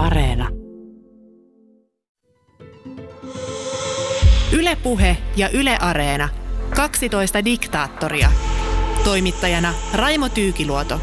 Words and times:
Areena. 0.00 0.48
Ylepuhe 4.58 5.16
ja 5.36 5.48
Yle 5.54 5.76
Areena. 5.80 6.28
12 6.76 7.44
diktaattoria. 7.44 8.28
Toimittajana 9.04 9.74
Raimo 9.94 10.28
Tyykiluoto. 10.28 11.00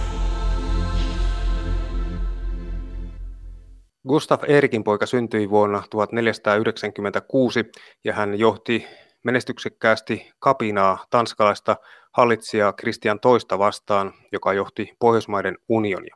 Gustav 4.08 4.40
Erikin 4.48 4.84
poika 4.84 5.06
syntyi 5.06 5.50
vuonna 5.50 5.84
1496 5.90 7.66
ja 8.04 8.14
hän 8.14 8.40
johti 8.40 8.86
menestyksekkäästi 9.24 10.32
kapinaa 10.40 11.06
tanskalaista 11.10 11.76
hallitsijaa 12.14 12.74
Kristian 12.74 13.20
toista 13.20 13.60
vastaan, 13.60 14.14
joka 14.32 14.54
johti 14.54 14.94
Pohjoismaiden 15.00 15.58
unionia. 15.70 16.16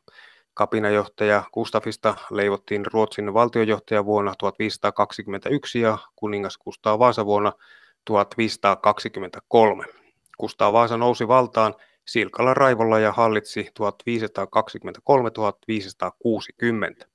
Kapinajohtaja 0.54 1.44
Gustafista 1.54 2.16
leivottiin 2.32 2.86
Ruotsin 2.86 3.34
valtiojohtaja 3.34 4.06
vuonna 4.06 4.34
1521 4.40 5.82
ja 5.82 5.98
kuningas 6.16 6.58
Kustaa 6.58 7.00
Vaasa 7.00 7.26
vuonna 7.26 7.54
1523. 8.06 9.86
Kustaa 10.38 10.74
Vaasa 10.74 10.98
nousi 10.98 11.28
valtaan 11.28 11.76
silkalla 12.08 12.54
raivolla 12.54 13.00
ja 13.00 13.12
hallitsi 13.12 13.70
1523-1560. 17.04 17.08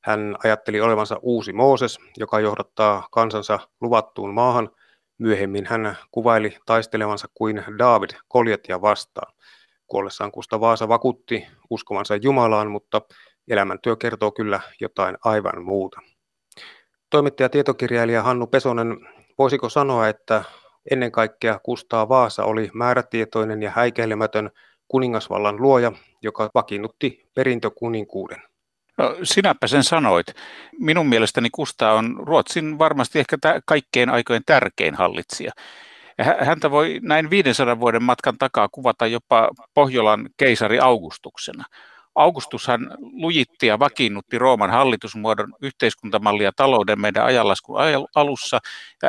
Hän 0.00 0.36
ajatteli 0.44 0.80
olevansa 0.80 1.18
uusi 1.22 1.52
Mooses, 1.52 1.98
joka 2.16 2.40
johdattaa 2.40 3.08
kansansa 3.10 3.58
luvattuun 3.80 4.34
maahan. 4.34 4.70
Myöhemmin 5.18 5.66
hän 5.66 5.96
kuvaili 6.10 6.56
taistelevansa 6.66 7.28
kuin 7.34 7.64
David 7.78 8.10
Koljetia 8.28 8.80
vastaan. 8.80 9.32
Kuollessaan 9.92 10.32
Kusta 10.32 10.60
Vaasa 10.60 10.88
vakuutti 10.88 11.46
uskovansa 11.70 12.16
Jumalaan, 12.16 12.70
mutta 12.70 13.02
elämäntyö 13.48 13.96
kertoo 13.96 14.32
kyllä 14.32 14.60
jotain 14.80 15.16
aivan 15.24 15.64
muuta. 15.64 16.00
Toimittaja 17.10 17.48
tietokirjailija 17.48 18.22
Hannu 18.22 18.46
Pesonen, 18.46 18.96
voisiko 19.38 19.68
sanoa, 19.68 20.08
että 20.08 20.44
ennen 20.90 21.12
kaikkea 21.12 21.60
Kustaa 21.62 22.08
Vaasa 22.08 22.44
oli 22.44 22.70
määrätietoinen 22.74 23.62
ja 23.62 23.70
häikäilemätön 23.70 24.50
kuningasvallan 24.88 25.62
luoja, 25.62 25.92
joka 26.22 26.50
vakiinnutti 26.54 27.30
perintökuninkuuden? 27.34 28.42
No, 28.98 29.16
sinäpä 29.22 29.66
sen 29.66 29.84
sanoit. 29.84 30.26
Minun 30.78 31.06
mielestäni 31.06 31.50
Kusta 31.50 31.92
on 31.92 32.16
Ruotsin 32.18 32.78
varmasti 32.78 33.18
ehkä 33.18 33.36
kaikkein 33.66 34.10
aikojen 34.10 34.42
tärkein 34.46 34.94
hallitsija. 34.94 35.52
Häntä 36.22 36.70
voi 36.70 37.00
näin 37.02 37.30
500 37.30 37.80
vuoden 37.80 38.02
matkan 38.02 38.38
takaa 38.38 38.68
kuvata 38.68 39.06
jopa 39.06 39.48
Pohjolan 39.74 40.28
keisari 40.36 40.78
Augustuksena. 40.80 41.64
Augustushan 42.14 42.96
lujitti 43.00 43.66
ja 43.66 43.78
vakiinnutti 43.78 44.38
Rooman 44.38 44.70
hallitusmuodon 44.70 45.54
yhteiskuntamallia 45.62 46.52
talouden 46.56 47.00
meidän 47.00 47.24
ajanlaskun 47.24 47.76
alussa. 48.14 48.58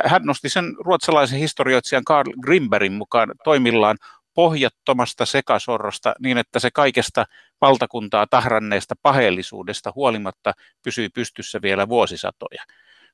Hän 0.05 0.21
nosti 0.23 0.49
sen 0.49 0.75
ruotsalaisen 0.79 1.39
historioitsijan 1.39 2.03
Karl 2.03 2.31
Grimbergin 2.41 2.93
mukaan 2.93 3.31
toimillaan 3.43 3.97
pohjattomasta 4.33 5.25
sekasorrosta 5.25 6.13
niin, 6.19 6.37
että 6.37 6.59
se 6.59 6.71
kaikesta 6.71 7.25
valtakuntaa 7.61 8.27
tahranneesta 8.27 8.95
paheellisuudesta 9.01 9.91
huolimatta 9.95 10.53
pysyi 10.83 11.09
pystyssä 11.09 11.61
vielä 11.61 11.89
vuosisatoja. 11.89 12.63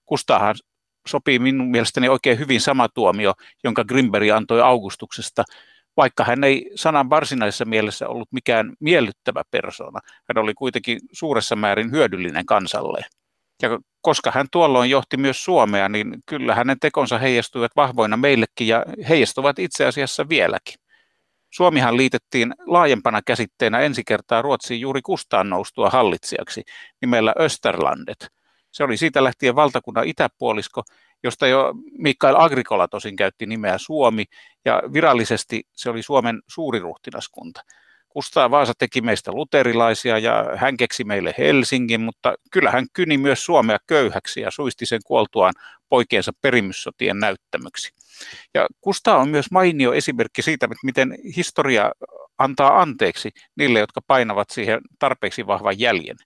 Kustahan 0.06 0.56
sopii 1.09 1.39
minun 1.39 1.71
mielestäni 1.71 2.09
oikein 2.09 2.39
hyvin 2.39 2.61
sama 2.61 2.89
tuomio, 2.89 3.33
jonka 3.63 3.83
Grimberg 3.83 4.29
antoi 4.29 4.61
Augustuksesta, 4.61 5.43
vaikka 5.97 6.23
hän 6.23 6.43
ei 6.43 6.71
sanan 6.75 7.09
varsinaisessa 7.09 7.66
mielessä 7.66 8.07
ollut 8.07 8.27
mikään 8.31 8.73
miellyttävä 8.79 9.43
persona. 9.51 9.99
Hän 10.03 10.43
oli 10.43 10.53
kuitenkin 10.53 10.99
suuressa 11.11 11.55
määrin 11.55 11.91
hyödyllinen 11.91 12.45
kansalle. 12.45 13.01
Ja 13.61 13.79
koska 14.01 14.31
hän 14.31 14.47
tuolloin 14.51 14.89
johti 14.89 15.17
myös 15.17 15.43
Suomea, 15.43 15.89
niin 15.89 16.16
kyllä 16.25 16.55
hänen 16.55 16.79
tekonsa 16.79 17.17
heijastuivat 17.17 17.71
vahvoina 17.75 18.17
meillekin 18.17 18.67
ja 18.67 18.85
heijastuvat 19.09 19.59
itse 19.59 19.85
asiassa 19.85 20.29
vieläkin. 20.29 20.75
Suomihan 21.50 21.97
liitettiin 21.97 22.53
laajempana 22.67 23.22
käsitteenä 23.22 23.79
ensi 23.79 24.03
kertaa 24.07 24.41
Ruotsiin 24.41 24.81
juuri 24.81 25.01
kustaan 25.01 25.50
noustua 25.50 25.89
hallitsijaksi 25.89 26.63
nimellä 27.01 27.34
Österlandet– 27.39 28.28
se 28.72 28.84
oli 28.84 28.97
siitä 28.97 29.24
lähtien 29.24 29.56
valtakunnan 29.56 30.07
itäpuolisko, 30.07 30.84
josta 31.24 31.47
jo 31.47 31.74
Mikael 31.97 32.35
Agricola 32.38 32.88
tosin 32.88 33.16
käytti 33.16 33.46
nimeä 33.46 33.78
Suomi, 33.78 34.25
ja 34.66 34.84
virallisesti 34.94 35.63
se 35.75 35.90
oli 35.90 36.03
Suomen 36.03 36.41
suuriruhtinaskunta. 36.47 37.62
Kustaa 38.09 38.52
Vaasa 38.52 38.74
teki 38.78 39.02
meistä 39.02 39.31
luterilaisia 39.31 40.18
ja 40.18 40.46
hän 40.56 40.78
keksi 40.78 41.03
meille 41.03 41.35
Helsingin, 41.38 42.02
mutta 42.02 42.34
kyllä 42.52 42.72
hän 42.72 42.85
kyni 42.94 43.18
myös 43.18 43.46
Suomea 43.46 43.78
köyhäksi 43.88 44.41
ja 44.41 44.52
suisti 44.52 44.85
sen 44.85 45.00
kuoltuaan 45.06 45.53
poikiensa 45.90 46.31
perimyssotien 46.41 47.19
näyttämöksi. 47.19 47.94
Ja 48.53 48.68
Kustaa 48.81 49.18
on 49.18 49.29
myös 49.29 49.52
mainio 49.52 49.94
esimerkki 49.94 50.41
siitä, 50.41 50.68
miten 50.84 51.18
historia 51.35 51.91
antaa 52.38 52.81
anteeksi 52.81 53.31
niille, 53.56 53.79
jotka 53.79 54.02
painavat 54.08 54.50
siihen 54.50 54.81
tarpeeksi 55.00 55.47
vahvan 55.47 55.79
jäljen 55.79 56.18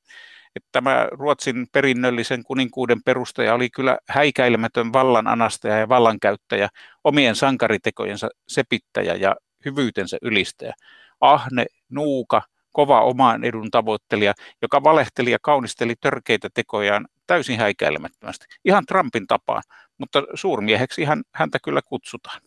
että 0.56 0.70
tämä 0.72 1.08
Ruotsin 1.12 1.68
perinnöllisen 1.72 2.44
kuninkuuden 2.44 3.04
perustaja 3.04 3.54
oli 3.54 3.70
kyllä 3.70 3.98
häikäilemätön 4.10 4.94
vallan 4.94 5.28
anastaja 5.28 5.78
ja 5.78 5.90
vallankäyttäjä, 5.90 6.70
omien 7.04 7.36
sankaritekojensa 7.36 8.30
sepittäjä 8.48 9.16
ja 9.16 9.36
hyvyytensä 9.66 10.18
ylistäjä. 10.22 10.74
Ahne, 11.22 11.66
nuuka, 11.90 12.42
kova 12.72 13.02
oman 13.02 13.44
edun 13.44 13.72
tavoittelija, 13.72 14.34
joka 14.62 14.84
valehteli 14.84 15.32
ja 15.32 15.38
kaunisteli 15.42 15.96
törkeitä 16.02 16.50
tekojaan 16.54 17.08
täysin 17.28 17.60
häikäilemättömästi. 17.60 18.46
Ihan 18.66 18.86
Trumpin 18.86 19.28
tapaan, 19.28 19.64
mutta 19.98 20.24
suurmieheksi 20.34 21.02
ihan 21.02 21.24
häntä 21.32 21.58
kyllä 21.64 21.82
kutsutaan. 21.86 22.42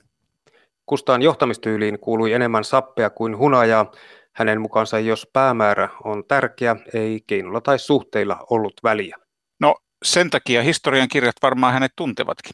Kustaan 0.86 1.22
johtamistyyliin 1.22 1.98
kuului 1.98 2.32
enemmän 2.32 2.64
sappea 2.64 3.10
kuin 3.10 3.38
hunajaa. 3.38 3.92
Hänen 4.36 4.60
mukaansa 4.60 4.98
jos 4.98 5.28
päämäärä 5.32 5.88
on 6.04 6.24
tärkeä, 6.28 6.76
ei 6.94 7.20
keinolla 7.26 7.60
tai 7.60 7.78
suhteilla 7.78 8.46
ollut 8.50 8.74
väliä. 8.82 9.16
No 9.60 9.74
sen 10.04 10.30
takia 10.30 10.62
historian 10.62 11.08
kirjat 11.08 11.34
varmaan 11.42 11.72
hänet 11.72 11.92
tuntevatkin. 11.96 12.52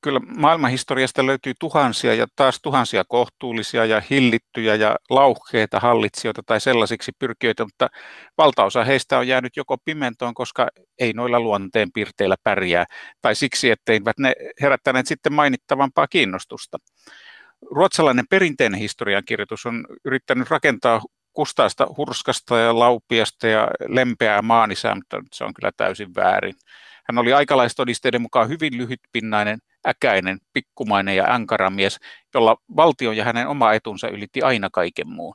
Kyllä 0.00 0.20
maailmanhistoriasta 0.36 1.26
löytyy 1.26 1.52
tuhansia 1.60 2.14
ja 2.14 2.26
taas 2.36 2.60
tuhansia 2.62 3.04
kohtuullisia 3.08 3.84
ja 3.84 4.02
hillittyjä 4.10 4.74
ja 4.74 4.96
lauhkeita 5.10 5.80
hallitsijoita 5.80 6.42
tai 6.46 6.60
sellaisiksi 6.60 7.12
pyrkijöitä, 7.18 7.64
mutta 7.64 7.88
valtaosa 8.38 8.84
heistä 8.84 9.18
on 9.18 9.28
jäänyt 9.28 9.56
joko 9.56 9.76
pimentoon, 9.84 10.34
koska 10.34 10.68
ei 10.98 11.12
noilla 11.12 11.40
luonteen 11.40 11.92
piirteillä 11.94 12.36
pärjää, 12.42 12.84
tai 13.22 13.34
siksi, 13.34 13.70
etteivät 13.70 14.18
ne 14.18 14.32
herättäneet 14.60 15.06
sitten 15.06 15.32
mainittavampaa 15.32 16.06
kiinnostusta 16.06 16.78
ruotsalainen 17.70 18.24
perinteinen 18.30 18.80
historiankirjoitus 18.80 19.66
on 19.66 19.86
yrittänyt 20.04 20.50
rakentaa 20.50 21.02
kustaista, 21.32 21.86
hurskasta 21.96 22.58
ja 22.58 22.78
laupiasta 22.78 23.46
ja 23.46 23.68
lempeää 23.88 24.42
maanisää, 24.42 24.94
mutta 24.94 25.22
se 25.32 25.44
on 25.44 25.54
kyllä 25.54 25.72
täysin 25.76 26.14
väärin. 26.14 26.54
Hän 27.08 27.18
oli 27.18 27.32
aikalaistodisteiden 27.32 28.22
mukaan 28.22 28.48
hyvin 28.48 28.76
lyhytpinnainen, 28.76 29.58
äkäinen, 29.86 30.38
pikkumainen 30.52 31.16
ja 31.16 31.34
ankaramies, 31.34 31.98
jolla 32.34 32.56
valtio 32.76 33.12
ja 33.12 33.24
hänen 33.24 33.48
oma 33.48 33.72
etunsa 33.72 34.08
ylitti 34.08 34.42
aina 34.42 34.68
kaiken 34.72 35.08
muun. 35.08 35.34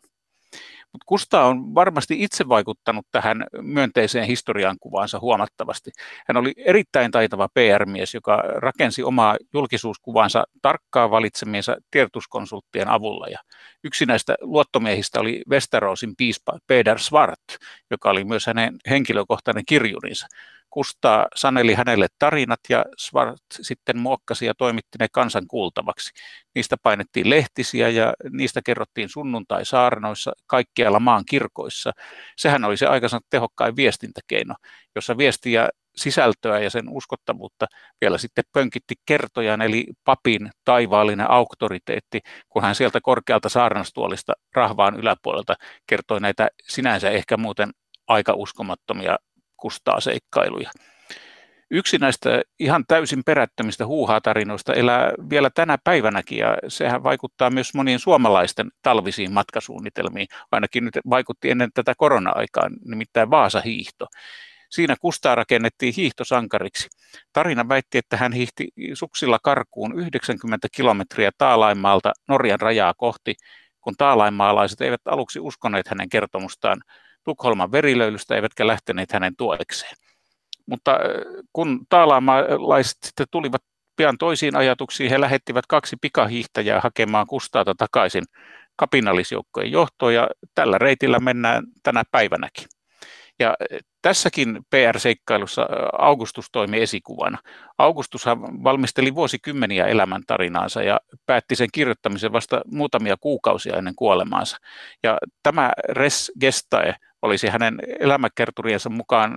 Mutta 0.94 1.06
Kusta 1.06 1.44
on 1.44 1.76
varmasti 1.76 2.24
itse 2.24 2.48
vaikuttanut 2.48 3.06
tähän 3.12 3.46
myönteiseen 3.62 4.26
historian 4.26 4.78
kuvaansa 4.80 5.20
huomattavasti. 5.20 5.92
Hän 6.28 6.38
oli 6.38 6.54
erittäin 6.58 7.12
taitava 7.12 7.50
PR-mies, 7.54 8.14
joka 8.14 8.44
rakensi 8.56 9.04
omaa 9.04 9.38
julkisuuskuvaansa 9.54 10.44
tarkkaan 10.62 11.12
valitsemiensa 11.12 11.78
tiedotuskonsulttien 11.92 12.88
avulla. 12.88 13.28
Ja 13.28 13.40
yksi 13.84 14.06
näistä 14.06 14.36
luottomiehistä 14.42 15.20
oli 15.20 15.42
Westerosin 15.50 16.16
piispa 16.16 16.60
Peder 16.68 17.00
Svart, 17.00 17.58
joka 17.92 18.10
oli 18.10 18.24
myös 18.24 18.46
hänen 18.48 18.78
henkilökohtainen 18.90 19.66
kirjurinsa. 19.66 20.28
Kustaa 20.70 21.28
saneli 21.36 21.74
hänelle 21.74 22.08
tarinat 22.20 22.60
ja 22.70 22.86
Svart 22.98 23.42
sitten 23.52 23.98
muokkasi 23.98 24.46
ja 24.46 24.54
toimitti 24.56 24.98
ne 25.00 25.08
kansan 25.12 25.48
kuultavaksi. 25.48 26.12
Niistä 26.56 26.76
painettiin 26.84 27.30
lehtisiä 27.30 27.90
ja 27.90 28.14
niistä 28.32 28.62
kerrottiin 28.66 29.10
sunnuntai-saarnoissa 29.10 30.32
kaikkialla 30.48 31.00
maan 31.00 31.24
kirkoissa. 31.30 31.92
Sehän 32.38 32.64
oli 32.64 32.78
se 32.78 32.86
aikansa 32.86 33.20
tehokkain 33.30 33.76
viestintäkeino, 33.76 34.56
jossa 34.96 35.18
viestiä 35.18 35.70
sisältöä 35.96 36.60
ja 36.60 36.70
sen 36.70 36.90
uskottavuutta 36.90 37.66
vielä 38.02 38.18
sitten 38.18 38.44
pönkitti 38.54 38.96
kertojan 39.06 39.62
eli 39.62 39.86
papin 40.04 40.50
taivaallinen 40.66 41.32
auktoriteetti, 41.32 42.20
kun 42.50 42.62
hän 42.62 42.76
sieltä 42.76 43.00
korkealta 43.04 43.50
saarnastuolista 43.50 44.34
rahvaan 44.56 45.00
yläpuolelta 45.00 45.56
kertoi 45.88 46.20
näitä 46.20 46.48
sinänsä 46.64 47.10
ehkä 47.10 47.38
muuten 47.38 47.72
aika 48.08 48.34
uskomattomia 48.34 49.18
kustaa 49.62 50.00
seikkailuja. 50.00 50.72
Yksi 51.72 51.98
näistä 51.98 52.42
ihan 52.60 52.84
täysin 52.88 53.24
perättömistä 53.26 53.86
huuhaa-tarinoista 53.86 54.74
elää 54.74 55.12
vielä 55.30 55.50
tänä 55.50 55.78
päivänäkin 55.84 56.38
ja 56.38 56.58
sehän 56.68 57.04
vaikuttaa 57.04 57.50
myös 57.50 57.74
monien 57.74 58.00
suomalaisten 58.00 58.72
talvisiin 58.82 59.34
matkasuunnitelmiin. 59.34 60.28
Ainakin 60.52 60.86
nyt 60.86 61.00
vaikutti 61.10 61.50
ennen 61.50 61.70
tätä 61.74 61.94
korona-aikaa, 61.98 62.70
nimittäin 62.86 63.30
Vaasa-hiihto. 63.30 64.08
Siinä 64.70 64.96
Kustaa 65.02 65.36
rakennettiin 65.36 65.94
hiihtosankariksi. 65.98 66.88
Tarina 67.34 67.70
väitti, 67.70 67.98
että 67.98 68.18
hän 68.18 68.34
hiihti 68.34 68.68
suksilla 68.94 69.40
karkuun 69.44 70.00
90 70.00 70.68
kilometriä 70.76 71.32
Taalaimaalta 71.38 72.12
Norjan 72.28 72.60
rajaa 72.60 72.94
kohti, 72.94 73.36
kun 73.82 73.94
taalaimaalaiset 73.98 74.82
eivät 74.82 75.02
aluksi 75.06 75.40
uskoneet 75.40 75.88
hänen 75.88 76.10
kertomustaan 76.10 76.82
Tukholman 77.24 77.72
verilöylystä 77.72 78.36
eivätkä 78.36 78.68
lähteneet 78.68 79.12
hänen 79.12 79.36
tuekseen. 79.36 79.96
Mutta 80.66 81.00
kun 81.54 81.86
taalaimaalaiset 81.90 82.98
sitten 83.04 83.28
tulivat 83.32 83.64
pian 83.96 84.18
toisiin 84.18 84.56
ajatuksiin, 84.56 85.10
he 85.10 85.22
lähettivät 85.22 85.66
kaksi 85.68 85.96
pikahiihtäjää 86.02 86.82
hakemaan 86.82 87.28
Kustaata 87.28 87.76
takaisin 87.76 88.24
kapinallisjoukkojen 88.76 89.72
johtoon 89.72 90.14
ja 90.14 90.28
tällä 90.56 90.78
reitillä 90.78 91.20
mennään 91.20 91.64
tänä 91.84 92.04
päivänäkin. 92.12 92.66
Ja 93.40 93.56
tässäkin 94.02 94.60
PR-seikkailussa 94.70 95.68
Augustus 95.98 96.46
toimi 96.52 96.82
esikuvana. 96.82 97.38
Augustushan 97.78 98.64
valmisteli 98.64 99.16
vuosikymmeniä 99.16 99.86
elämäntarinaansa 99.86 100.84
ja 100.84 101.00
päätti 101.26 101.56
sen 101.56 101.68
kirjoittamisen 101.74 102.34
vasta 102.34 102.62
muutamia 102.66 103.16
kuukausia 103.20 103.78
ennen 103.78 103.96
kuolemaansa. 103.96 104.58
Ja 105.04 105.18
tämä 105.44 105.72
Res 105.90 106.32
Gestae 106.40 106.96
olisi 107.22 107.48
hänen 107.48 107.80
elämäkerturiensa 108.00 108.90
mukaan 108.90 109.34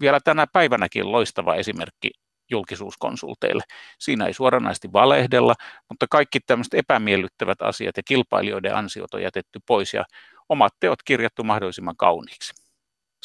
vielä 0.00 0.20
tänä 0.24 0.46
päivänäkin 0.52 1.12
loistava 1.12 1.54
esimerkki 1.54 2.10
julkisuuskonsulteille. 2.50 3.62
Siinä 3.98 4.26
ei 4.26 4.32
suoranaisesti 4.32 4.92
valehdella, 4.92 5.54
mutta 5.88 6.06
kaikki 6.10 6.40
tämmöiset 6.40 6.74
epämiellyttävät 6.74 7.62
asiat 7.62 7.96
ja 7.96 8.02
kilpailijoiden 8.02 8.76
ansiot 8.76 9.14
on 9.14 9.22
jätetty 9.22 9.58
pois 9.66 9.94
ja 9.94 10.04
omat 10.48 10.72
teot 10.80 11.02
kirjattu 11.02 11.44
mahdollisimman 11.44 11.96
kauniiksi. 11.96 12.54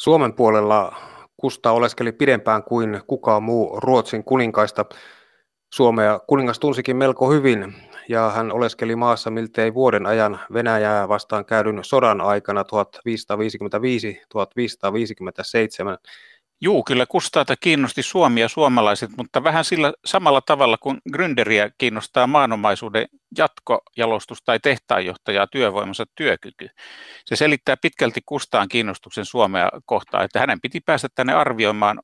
Suomen 0.00 0.32
puolella 0.32 0.96
Kusta 1.36 1.72
oleskeli 1.72 2.12
pidempään 2.12 2.62
kuin 2.62 3.00
kukaan 3.06 3.42
muu 3.42 3.80
Ruotsin 3.80 4.24
kuninkaista. 4.24 4.84
Suomea 5.74 6.20
kuningas 6.26 6.58
tunsikin 6.58 6.96
melko 6.96 7.30
hyvin 7.30 7.74
ja 8.08 8.30
hän 8.30 8.52
oleskeli 8.52 8.96
maassa 8.96 9.30
miltei 9.30 9.74
vuoden 9.74 10.06
ajan 10.06 10.40
Venäjää 10.52 11.08
vastaan 11.08 11.44
käydyn 11.44 11.84
sodan 11.84 12.20
aikana 12.20 12.62
1555-1557 12.62 12.66
Juu, 16.64 16.82
kyllä 16.84 17.06
Kustaata 17.06 17.56
kiinnosti 17.56 18.02
Suomi 18.02 18.40
ja 18.40 18.48
suomalaiset, 18.48 19.10
mutta 19.16 19.44
vähän 19.44 19.64
sillä 19.64 19.92
samalla 20.04 20.40
tavalla 20.40 20.78
kuin 20.78 20.98
Gründeriä 21.12 21.70
kiinnostaa 21.78 22.26
maanomaisuuden 22.26 23.08
jatkojalostus 23.38 24.38
tai 24.44 24.60
tehtaanjohtajaa 24.60 25.46
työvoimansa 25.46 26.04
työkyky. 26.14 26.68
Se 27.24 27.36
selittää 27.36 27.76
pitkälti 27.76 28.20
Kustaan 28.26 28.68
kiinnostuksen 28.68 29.24
Suomea 29.24 29.68
kohtaan, 29.84 30.24
että 30.24 30.40
hänen 30.40 30.60
piti 30.60 30.80
päästä 30.80 31.08
tänne 31.14 31.32
arvioimaan 31.32 32.00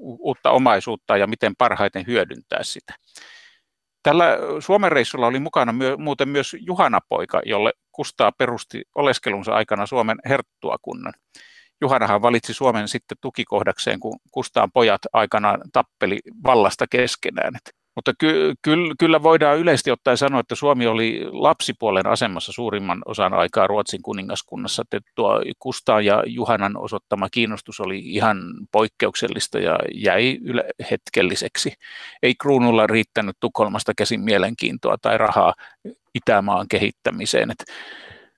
uutta 0.00 0.50
omaisuutta 0.50 1.16
ja 1.16 1.26
miten 1.26 1.56
parhaiten 1.58 2.06
hyödyntää 2.06 2.62
sitä. 2.62 2.94
Tällä 4.06 4.38
Suomen 4.60 4.92
reissulla 4.92 5.26
oli 5.26 5.40
mukana 5.40 5.72
myö, 5.72 5.96
muuten 5.96 6.28
myös 6.28 6.56
Juhana 6.60 7.00
Poika, 7.08 7.40
jolle 7.44 7.72
Kustaa 7.92 8.32
perusti 8.32 8.82
oleskelunsa 8.94 9.52
aikana 9.52 9.86
Suomen 9.86 10.18
herttuakunnan. 10.28 11.12
Juhanahan 11.80 12.22
valitsi 12.22 12.54
Suomen 12.54 12.88
sitten 12.88 13.18
tukikohdakseen, 13.20 14.00
kun 14.00 14.18
Kustaan 14.32 14.72
pojat 14.72 15.00
aikanaan 15.12 15.60
tappeli 15.72 16.18
vallasta 16.44 16.86
keskenään. 16.90 17.54
Mutta 17.96 18.12
ky- 18.18 18.54
ky- 18.62 18.94
kyllä 18.98 19.22
voidaan 19.22 19.58
yleisesti 19.58 19.90
ottaen 19.90 20.16
sanoa, 20.16 20.40
että 20.40 20.54
Suomi 20.54 20.86
oli 20.86 21.20
lapsipuolen 21.30 22.06
asemassa 22.06 22.52
suurimman 22.52 23.02
osan 23.06 23.34
aikaa 23.34 23.66
Ruotsin 23.66 24.02
kuningaskunnassa. 24.02 24.82
Että 24.82 25.10
tuo 25.14 25.42
Kustaan 25.58 26.04
ja 26.04 26.22
Juhanan 26.26 26.76
osoittama 26.76 27.28
kiinnostus 27.30 27.80
oli 27.80 27.98
ihan 27.98 28.38
poikkeuksellista 28.72 29.58
ja 29.58 29.78
jäi 29.94 30.38
yle- 30.42 30.68
hetkelliseksi. 30.90 31.72
Ei 32.22 32.34
kruunulla 32.34 32.86
riittänyt 32.86 33.36
Tukholmasta 33.40 33.92
käsin 33.94 34.20
mielenkiintoa 34.20 34.96
tai 35.02 35.18
rahaa 35.18 35.54
Itämaan 36.14 36.66
kehittämiseen. 36.68 37.50
Että 37.50 37.64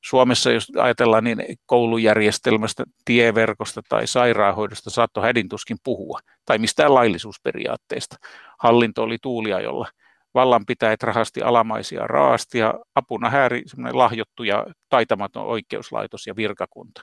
Suomessa, 0.08 0.50
jos 0.50 0.72
ajatellaan 0.76 1.24
niin 1.24 1.44
koulujärjestelmästä, 1.66 2.84
tieverkosta 3.04 3.80
tai 3.88 4.06
sairaanhoidosta, 4.06 4.90
saattoi 4.90 5.22
hädintuskin 5.22 5.76
puhua, 5.84 6.18
tai 6.44 6.58
mistään 6.58 6.94
laillisuusperiaatteesta. 6.94 8.16
Hallinto 8.58 9.02
oli 9.02 9.18
tuulia, 9.22 9.60
jolla 9.60 9.88
vallanpitäjät 10.34 11.02
rahasti 11.02 11.42
alamaisia 11.42 12.06
raasti 12.06 12.58
ja 12.58 12.74
apuna 12.94 13.30
hääri 13.30 13.62
lahjottu 13.92 14.42
ja 14.42 14.66
taitamaton 14.88 15.46
oikeuslaitos 15.46 16.26
ja 16.26 16.36
virkakunta. 16.36 17.02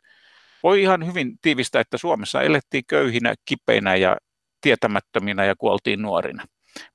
Voi 0.64 0.82
ihan 0.82 1.06
hyvin 1.06 1.38
tiivistää, 1.42 1.82
että 1.82 1.98
Suomessa 1.98 2.42
elettiin 2.42 2.84
köyhinä, 2.88 3.36
kipeinä 3.46 3.96
ja 3.96 4.18
tietämättöminä 4.62 5.46
ja 5.46 5.56
kuoltiin 5.58 6.02
nuorina. 6.02 6.44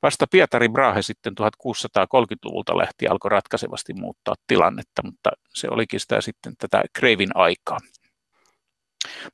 Vasta 0.02 0.26
Pietari 0.30 0.68
Brahe 0.68 1.02
sitten 1.02 1.32
1630-luvulta 1.40 2.78
lähti 2.78 3.06
alkoi 3.06 3.30
ratkaisevasti 3.30 3.94
muuttaa 3.94 4.34
tilannetta, 4.46 5.02
mutta 5.04 5.30
se 5.54 5.68
olikin 5.70 6.00
sitä 6.00 6.20
sitten 6.20 6.52
tätä 6.58 6.82
Kreivin 6.92 7.30
aikaa. 7.34 7.78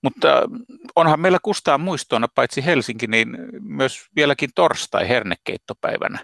Mutta 0.03 0.29
onhan 0.97 1.21
meillä 1.21 1.39
kustaa 1.43 1.79
muistoina 1.79 2.29
paitsi 2.35 2.65
Helsinki, 2.65 3.07
niin 3.07 3.39
myös 3.61 4.07
vieläkin 4.17 4.51
torstai 4.55 5.09
hernekeittopäivänä. 5.09 6.19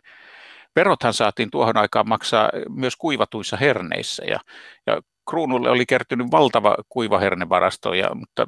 Verothan 0.76 1.14
saatiin 1.14 1.50
tuohon 1.50 1.76
aikaan 1.76 2.08
maksaa 2.08 2.50
myös 2.68 2.96
kuivatuissa 2.96 3.56
herneissä 3.56 4.24
ja, 4.24 4.40
ja 4.86 5.00
kruunulle 5.30 5.70
oli 5.70 5.86
kertynyt 5.86 6.30
valtava 6.30 6.76
kuivahernevarasto, 6.88 7.94
ja, 7.94 8.14
mutta 8.14 8.46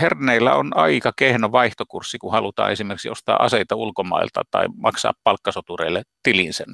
herneillä 0.00 0.54
on 0.54 0.76
aika 0.76 1.12
kehno 1.16 1.52
vaihtokurssi, 1.52 2.18
kun 2.18 2.32
halutaan 2.32 2.72
esimerkiksi 2.72 3.10
ostaa 3.10 3.42
aseita 3.42 3.76
ulkomailta 3.76 4.42
tai 4.50 4.66
maksaa 4.76 5.12
palkkasotureille 5.24 6.02
tilinsä. 6.22 6.64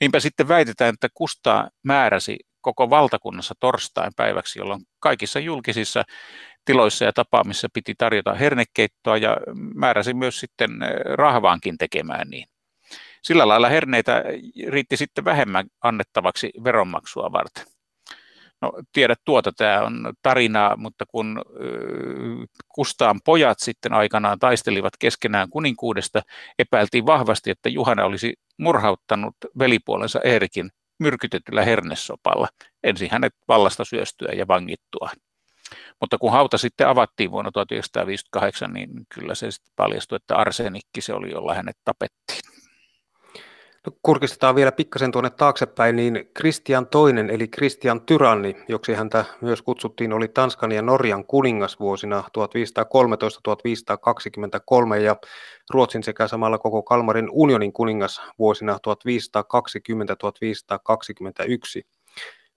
Niinpä 0.00 0.20
sitten 0.20 0.48
väitetään, 0.48 0.94
että 0.94 1.08
Kustaa 1.14 1.70
määräsi 1.82 2.36
koko 2.60 2.90
valtakunnassa 2.90 3.54
torstain 3.60 4.12
päiväksi, 4.16 4.58
jolloin 4.58 4.80
kaikissa 5.00 5.40
julkisissa 5.40 6.04
tiloissa 6.64 7.04
ja 7.04 7.12
tapaamissa 7.12 7.68
piti 7.72 7.94
tarjota 7.98 8.34
hernekeittoa 8.34 9.16
ja 9.16 9.36
määräsi 9.74 10.14
myös 10.14 10.40
sitten 10.40 10.70
rahvaankin 11.14 11.78
tekemään 11.78 12.28
niin. 12.30 12.46
Sillä 13.22 13.48
lailla 13.48 13.68
herneitä 13.68 14.24
riitti 14.68 14.96
sitten 14.96 15.24
vähemmän 15.24 15.66
annettavaksi 15.80 16.50
veronmaksua 16.64 17.32
varten. 17.32 17.75
No 18.62 18.72
tiedät 18.92 19.18
tuota, 19.24 19.52
tämä 19.52 19.82
on 19.82 20.12
tarinaa, 20.22 20.76
mutta 20.76 21.04
kun 21.08 21.42
Kustaan 22.68 23.20
pojat 23.24 23.58
sitten 23.60 23.92
aikanaan 23.92 24.38
taistelivat 24.38 24.92
keskenään 24.98 25.50
kuninkuudesta, 25.50 26.22
epäiltiin 26.58 27.06
vahvasti, 27.06 27.50
että 27.50 27.68
Juhana 27.68 28.04
olisi 28.04 28.34
murhauttanut 28.58 29.34
velipuolensa 29.58 30.20
Eerikin 30.24 30.70
myrkytetyllä 30.98 31.64
hernesopalla. 31.64 32.48
Ensin 32.84 33.08
hänet 33.12 33.34
vallasta 33.48 33.84
syöstyä 33.84 34.32
ja 34.32 34.48
vangittua. 34.48 35.10
Mutta 36.00 36.18
kun 36.18 36.32
hauta 36.32 36.58
sitten 36.58 36.88
avattiin 36.88 37.30
vuonna 37.30 37.50
1958, 37.52 38.72
niin 38.72 38.90
kyllä 39.14 39.34
se 39.34 39.50
sitten 39.50 39.72
paljastui, 39.76 40.16
että 40.16 40.36
arsenikki 40.36 41.00
se 41.00 41.14
oli, 41.14 41.30
jolla 41.30 41.54
hänet 41.54 41.76
tapettiin. 41.84 42.45
Kurkistetaan 44.02 44.54
vielä 44.54 44.72
pikkasen 44.72 45.12
tuonne 45.12 45.30
taaksepäin, 45.30 45.96
niin 45.96 46.30
Kristian 46.34 46.86
toinen, 46.86 47.30
eli 47.30 47.48
Kristian 47.48 48.00
Tyranni, 48.00 48.56
joksi 48.68 48.94
häntä 48.94 49.24
myös 49.40 49.62
kutsuttiin, 49.62 50.12
oli 50.12 50.28
Tanskan 50.28 50.72
ja 50.72 50.82
Norjan 50.82 51.24
kuningas 51.24 51.80
vuosina 51.80 52.24
1513-1523 54.96 55.00
ja 55.00 55.16
Ruotsin 55.70 56.02
sekä 56.02 56.28
samalla 56.28 56.58
koko 56.58 56.82
Kalmarin 56.82 57.28
unionin 57.32 57.72
kuningas 57.72 58.22
vuosina 58.38 58.78
1520-1521. 58.78 58.78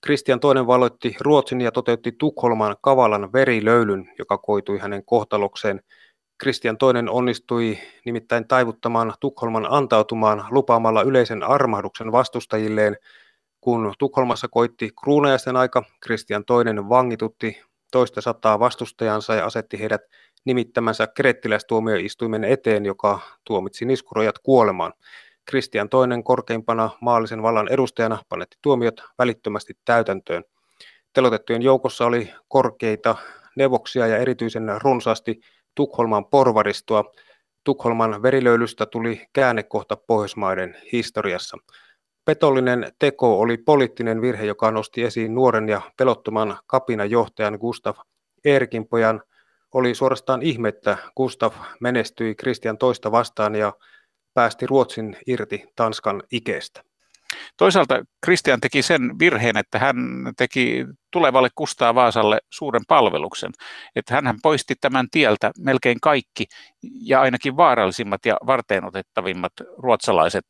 Kristian 0.01 0.39
toinen 0.39 0.67
valoitti 0.67 1.15
Ruotsin 1.19 1.61
ja 1.61 1.71
toteutti 1.71 2.11
Tukholman 2.11 2.75
kavalan 2.81 3.33
verilöylyn, 3.33 4.09
joka 4.19 4.37
koitui 4.37 4.77
hänen 4.77 5.05
kohtalokseen– 5.05 5.81
Kristian 6.39 6.77
II 6.81 7.03
onnistui 7.09 7.77
nimittäin 8.05 8.47
taivuttamaan 8.47 9.13
Tukholman 9.19 9.67
antautumaan 9.69 10.45
lupaamalla 10.49 11.01
yleisen 11.01 11.43
armahduksen 11.43 12.11
vastustajilleen. 12.11 12.97
Kun 13.61 13.93
Tukholmassa 13.99 14.47
koitti 14.47 14.89
kruunajaisten 15.03 15.55
aika, 15.55 15.83
Kristian 15.99 16.43
II 16.49 16.89
vangitutti 16.89 17.61
toista 17.91 18.21
sataa 18.21 18.59
vastustajansa 18.59 19.35
ja 19.35 19.45
asetti 19.45 19.79
heidät 19.79 20.01
nimittämänsä 20.45 21.07
kerettiläistuomioistuimen 21.07 22.43
eteen, 22.43 22.85
joka 22.85 23.19
tuomitsi 23.43 23.85
niskurojat 23.85 24.39
kuolemaan. 24.39 24.93
Kristian 25.45 25.89
II 25.93 26.23
korkeimpana 26.23 26.89
maallisen 27.01 27.41
vallan 27.41 27.67
edustajana 27.67 28.17
panetti 28.29 28.57
tuomiot 28.61 29.01
välittömästi 29.17 29.73
täytäntöön. 29.85 30.43
Telotettujen 31.13 31.61
joukossa 31.61 32.05
oli 32.05 32.33
korkeita 32.47 33.15
neuvoksia 33.55 34.07
ja 34.07 34.17
erityisen 34.17 34.69
runsaasti 34.81 35.41
Tukholman 35.75 36.25
porvaristoa. 36.25 37.03
Tukholman 37.63 38.21
verilöylystä 38.21 38.85
tuli 38.85 39.27
käännekohta 39.33 39.97
Pohjoismaiden 40.07 40.77
historiassa. 40.91 41.57
Petollinen 42.25 42.91
teko 42.99 43.39
oli 43.39 43.57
poliittinen 43.57 44.21
virhe, 44.21 44.45
joka 44.45 44.71
nosti 44.71 45.03
esiin 45.03 45.35
nuoren 45.35 45.69
ja 45.69 45.81
pelottoman 45.97 46.57
kapinajohtajan 46.67 47.57
Gustav 47.61 47.95
Erkin 48.45 48.87
pojan 48.87 49.21
Oli 49.73 49.95
suorastaan 49.95 50.41
ihme, 50.41 50.69
että 50.69 50.97
Gustav 51.17 51.53
menestyi 51.79 52.35
Kristian 52.35 52.77
toista 52.77 53.11
vastaan 53.11 53.55
ja 53.55 53.73
päästi 54.33 54.67
Ruotsin 54.67 55.17
irti 55.27 55.65
Tanskan 55.75 56.23
ikeestä. 56.31 56.83
Toisaalta 57.57 58.01
Kristian 58.25 58.59
teki 58.59 58.81
sen 58.81 59.19
virheen, 59.19 59.57
että 59.57 59.79
hän 59.79 59.95
teki 60.37 60.85
tulevalle 61.11 61.49
Kustaa 61.55 61.95
Vaasalle 61.95 62.39
suuren 62.53 62.83
palveluksen. 62.87 63.51
Että 63.95 64.15
hän 64.15 64.39
poisti 64.43 64.75
tämän 64.81 65.07
tieltä 65.11 65.51
melkein 65.59 65.97
kaikki 66.01 66.45
ja 67.01 67.21
ainakin 67.21 67.57
vaarallisimmat 67.57 68.25
ja 68.25 68.37
varteenotettavimmat 68.45 69.53
ruotsalaiset 69.77 70.45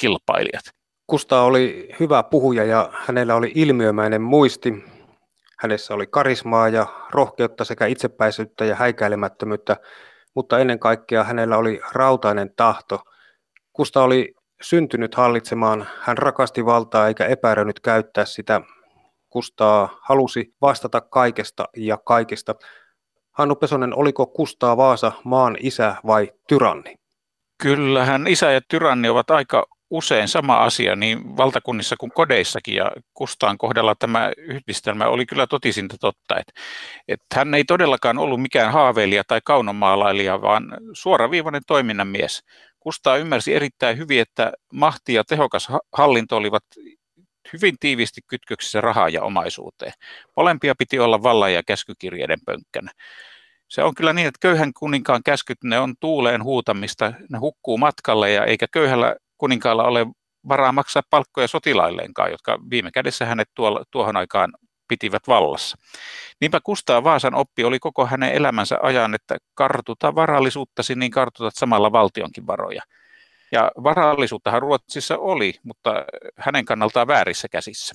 kilpailijat. 0.00 0.64
Kustaa 1.06 1.44
oli 1.44 1.88
hyvä 2.00 2.22
puhuja 2.22 2.64
ja 2.64 2.90
hänellä 2.92 3.34
oli 3.34 3.52
ilmiömäinen 3.54 4.22
muisti. 4.22 4.84
Hänessä 5.58 5.94
oli 5.94 6.06
karismaa 6.06 6.68
ja 6.68 6.86
rohkeutta 7.10 7.64
sekä 7.64 7.86
itsepäisyyttä 7.86 8.64
ja 8.64 8.74
häikäilemättömyyttä, 8.74 9.76
mutta 10.34 10.58
ennen 10.58 10.78
kaikkea 10.78 11.24
hänellä 11.24 11.56
oli 11.56 11.80
rautainen 11.92 12.50
tahto. 12.56 13.00
Kusta 13.72 14.02
oli 14.02 14.34
syntynyt 14.64 15.14
hallitsemaan. 15.14 15.86
Hän 16.00 16.18
rakasti 16.18 16.66
valtaa 16.66 17.08
eikä 17.08 17.26
epäröinyt 17.26 17.80
käyttää 17.80 18.24
sitä. 18.24 18.60
Kustaa 19.30 19.98
halusi 20.02 20.54
vastata 20.60 21.00
kaikesta 21.00 21.64
ja 21.76 21.96
kaikista. 21.96 22.54
Hannu 23.32 23.54
Pesonen, 23.54 23.96
oliko 23.96 24.26
Kustaa 24.26 24.76
Vaasa 24.76 25.12
maan 25.24 25.56
isä 25.60 25.96
vai 26.06 26.32
tyranni? 26.48 26.94
Kyllähän 27.62 28.26
isä 28.26 28.52
ja 28.52 28.60
tyranni 28.68 29.08
ovat 29.08 29.30
aika 29.30 29.66
usein 29.90 30.28
sama 30.28 30.56
asia 30.64 30.96
niin 30.96 31.36
valtakunnissa 31.36 31.96
kuin 32.00 32.12
kodeissakin 32.14 32.74
ja 32.74 32.90
Kustaan 33.14 33.58
kohdalla 33.58 33.94
tämä 33.98 34.32
yhdistelmä 34.36 35.06
oli 35.06 35.26
kyllä 35.26 35.46
totisinta 35.46 35.96
totta, 36.00 36.38
että, 36.38 36.52
että 37.08 37.26
hän 37.34 37.54
ei 37.54 37.64
todellakaan 37.64 38.18
ollut 38.18 38.42
mikään 38.42 38.72
haaveilija 38.72 39.22
tai 39.28 39.40
kaunomaalailija, 39.44 40.42
vaan 40.42 40.78
suoraviivainen 40.92 41.62
toiminnan 41.66 42.08
mies. 42.08 42.42
Kustaa 42.84 43.16
ymmärsi 43.16 43.54
erittäin 43.54 43.98
hyvin, 43.98 44.20
että 44.20 44.52
mahti 44.72 45.14
ja 45.14 45.24
tehokas 45.24 45.68
hallinto 45.92 46.36
olivat 46.36 46.64
hyvin 47.52 47.74
tiivisti 47.80 48.20
kytköksissä 48.26 48.80
rahaa 48.80 49.08
ja 49.08 49.22
omaisuuteen. 49.22 49.92
Molempia 50.36 50.74
piti 50.78 50.98
olla 50.98 51.22
vallan 51.22 51.52
ja 51.52 51.62
käskykirjeiden 51.66 52.38
pönkkänä. 52.46 52.90
Se 53.68 53.82
on 53.82 53.94
kyllä 53.94 54.12
niin, 54.12 54.28
että 54.28 54.38
köyhän 54.40 54.72
kuninkaan 54.78 55.22
käskyt, 55.24 55.64
ne 55.64 55.78
on 55.78 55.94
tuuleen 56.00 56.44
huutamista, 56.44 57.12
ne 57.30 57.38
hukkuu 57.38 57.78
matkalle 57.78 58.32
ja 58.32 58.44
eikä 58.44 58.66
köyhällä 58.72 59.16
kuninkaalla 59.38 59.84
ole 59.84 60.06
varaa 60.48 60.72
maksaa 60.72 61.02
palkkoja 61.10 61.48
sotilailleenkaan, 61.48 62.30
jotka 62.30 62.58
viime 62.70 62.90
kädessä 62.90 63.26
hänet 63.26 63.48
tuohon 63.90 64.16
aikaan 64.16 64.52
pitivät 64.88 65.28
vallassa. 65.28 65.78
Niinpä 66.40 66.60
Kustaa 66.64 67.04
Vaasan 67.04 67.34
oppi 67.34 67.64
oli 67.64 67.78
koko 67.78 68.06
hänen 68.06 68.32
elämänsä 68.32 68.78
ajan, 68.82 69.14
että 69.14 69.36
kartuta 69.54 70.14
varallisuuttasi, 70.14 70.94
niin 70.94 71.10
kartutat 71.10 71.54
samalla 71.56 71.92
valtionkin 71.92 72.46
varoja. 72.46 72.82
Ja 73.52 73.70
varallisuuttahan 73.82 74.62
Ruotsissa 74.62 75.18
oli, 75.18 75.54
mutta 75.62 76.04
hänen 76.38 76.64
kannaltaan 76.64 77.06
väärissä 77.06 77.48
käsissä. 77.48 77.94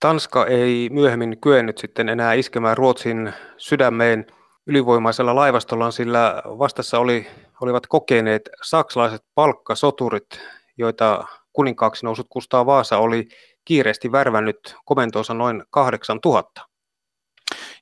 Tanska 0.00 0.46
ei 0.46 0.88
myöhemmin 0.92 1.40
kyennyt 1.40 1.78
sitten 1.78 2.08
enää 2.08 2.32
iskemään 2.32 2.76
Ruotsin 2.76 3.32
sydämeen 3.56 4.26
ylivoimaisella 4.66 5.34
laivastollaan, 5.34 5.92
sillä 5.92 6.42
vastassa 6.44 6.98
oli, 6.98 7.26
olivat 7.60 7.86
kokeneet 7.86 8.42
saksalaiset 8.62 9.22
palkkasoturit, 9.34 10.40
joita 10.78 11.24
kuninkaaksi 11.60 12.06
nousut 12.06 12.26
Kustaa 12.30 12.66
Vaasa 12.66 12.98
oli 12.98 13.28
kiireesti 13.64 14.12
värvännyt 14.12 14.76
komentoonsa 14.84 15.34
noin 15.34 15.62
8000. 15.70 16.66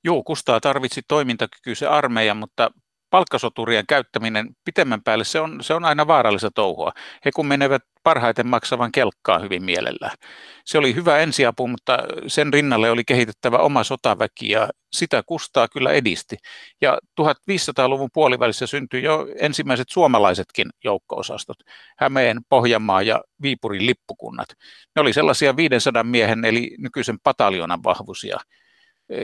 Joo, 0.04 0.22
Kustaa 0.22 0.60
tarvitsi 0.60 1.02
toimintakykyisen 1.08 1.90
armeijan, 1.90 2.36
mutta 2.36 2.70
palkkasoturien 3.10 3.86
käyttäminen 3.88 4.48
pitemmän 4.64 5.02
päälle, 5.02 5.24
se 5.24 5.40
on, 5.40 5.58
se 5.60 5.74
on 5.74 5.84
aina 5.84 6.06
vaarallista 6.06 6.50
touhua. 6.54 6.92
He 7.24 7.30
kun 7.34 7.46
menevät 7.46 7.82
parhaiten 8.08 8.46
maksavan 8.46 8.92
kelkkaa 8.92 9.38
hyvin 9.38 9.64
mielellään. 9.64 10.16
Se 10.64 10.78
oli 10.78 10.94
hyvä 10.94 11.18
ensiapu, 11.18 11.68
mutta 11.68 11.98
sen 12.26 12.52
rinnalle 12.52 12.90
oli 12.90 13.04
kehitettävä 13.04 13.58
oma 13.58 13.84
sotaväki 13.84 14.50
ja 14.50 14.68
sitä 14.92 15.22
kustaa 15.26 15.68
kyllä 15.68 15.92
edisti. 15.92 16.36
Ja 16.80 16.98
1500-luvun 17.20 18.08
puolivälissä 18.12 18.66
syntyi 18.66 19.02
jo 19.02 19.26
ensimmäiset 19.40 19.88
suomalaisetkin 19.90 20.70
joukko-osastot, 20.84 21.56
Hämeen, 21.98 22.40
Pohjanmaa 22.48 23.02
ja 23.02 23.20
Viipurin 23.42 23.86
lippukunnat. 23.86 24.48
Ne 24.96 25.02
oli 25.02 25.12
sellaisia 25.12 25.56
500 25.56 26.04
miehen 26.04 26.44
eli 26.44 26.76
nykyisen 26.78 27.18
pataljonan 27.22 27.82
vahvuisia 27.84 28.38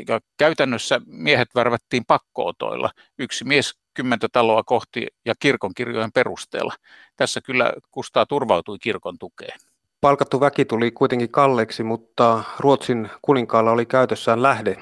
ja 0.08 0.20
käytännössä 0.36 1.00
miehet 1.06 1.48
värvättiin 1.54 2.04
pakkootoilla, 2.06 2.90
yksi 3.18 3.44
mies 3.44 3.83
kymmentä 3.94 4.28
taloa 4.32 4.62
kohti 4.62 5.06
ja 5.24 5.34
kirkonkirjojen 5.38 6.12
perusteella. 6.12 6.74
Tässä 7.16 7.40
kyllä 7.40 7.72
Kustaa 7.90 8.26
turvautui 8.26 8.78
kirkon 8.78 9.18
tukeen. 9.18 9.58
Palkattu 10.00 10.40
väki 10.40 10.64
tuli 10.64 10.90
kuitenkin 10.90 11.30
kalleiksi, 11.30 11.82
mutta 11.82 12.44
Ruotsin 12.58 13.10
kuninkaalla 13.22 13.70
oli 13.70 13.86
käytössään 13.86 14.42
lähde, 14.42 14.76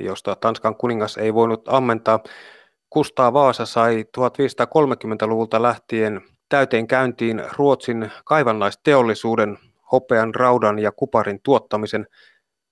josta 0.00 0.36
Tanskan 0.36 0.76
kuningas 0.76 1.16
ei 1.16 1.34
voinut 1.34 1.68
ammentaa. 1.68 2.20
Kustaa 2.90 3.32
Vaasa 3.32 3.66
sai 3.66 4.04
1530-luvulta 4.18 5.62
lähtien 5.62 6.20
täyteen 6.48 6.86
käyntiin 6.86 7.42
Ruotsin 7.56 8.10
kaivannaisteollisuuden, 8.24 9.58
hopean, 9.92 10.34
raudan 10.34 10.78
ja 10.78 10.92
kuparin 10.92 11.40
tuottamisen– 11.42 12.06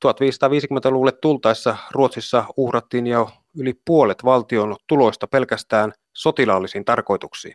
1550-luvulle 0.04 1.12
tultaessa 1.12 1.76
Ruotsissa 1.90 2.44
uhrattiin 2.56 3.06
jo 3.06 3.30
yli 3.58 3.74
puolet 3.84 4.24
valtion 4.24 4.76
tuloista 4.86 5.26
pelkästään 5.26 5.92
sotilaallisiin 6.12 6.84
tarkoituksiin. 6.84 7.54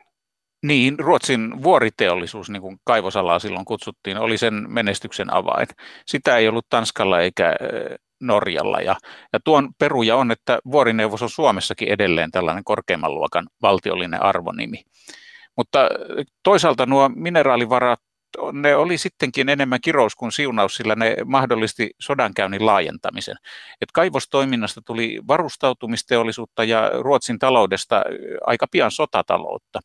Niin, 0.63 0.99
Ruotsin 0.99 1.63
vuoriteollisuus, 1.63 2.49
niin 2.49 2.61
kuin 2.61 2.77
kaivosalaa 2.83 3.39
silloin 3.39 3.65
kutsuttiin, 3.65 4.17
oli 4.17 4.37
sen 4.37 4.65
menestyksen 4.67 5.33
avain. 5.33 5.67
Sitä 6.05 6.37
ei 6.37 6.47
ollut 6.47 6.65
Tanskalla 6.69 7.21
eikä 7.21 7.55
Norjalla. 8.21 8.81
Ja, 8.81 8.95
ja 9.33 9.39
tuon 9.43 9.69
peruja 9.79 10.15
on, 10.15 10.31
että 10.31 10.59
vuorineuvos 10.71 11.21
on 11.21 11.29
Suomessakin 11.29 11.87
edelleen 11.87 12.31
tällainen 12.31 12.63
korkeimman 12.63 13.15
luokan 13.15 13.47
valtiollinen 13.61 14.23
arvonimi. 14.23 14.83
Mutta 15.57 15.89
toisaalta 16.43 16.85
nuo 16.85 17.09
mineraalivarat 17.15 17.99
ne 18.51 18.75
oli 18.75 18.97
sittenkin 18.97 19.49
enemmän 19.49 19.81
kirous 19.81 20.15
kuin 20.15 20.31
siunaus, 20.31 20.75
sillä 20.75 20.95
ne 20.95 21.15
mahdollisti 21.25 21.89
sodankäynnin 21.99 22.65
laajentamisen. 22.65 23.35
Et 23.81 23.91
kaivostoiminnasta 23.93 24.81
tuli 24.85 25.19
varustautumisteollisuutta 25.27 26.63
ja 26.63 26.91
Ruotsin 26.99 27.39
taloudesta 27.39 28.03
aika 28.45 28.67
pian 28.71 28.91
sotataloutta. 28.91 29.79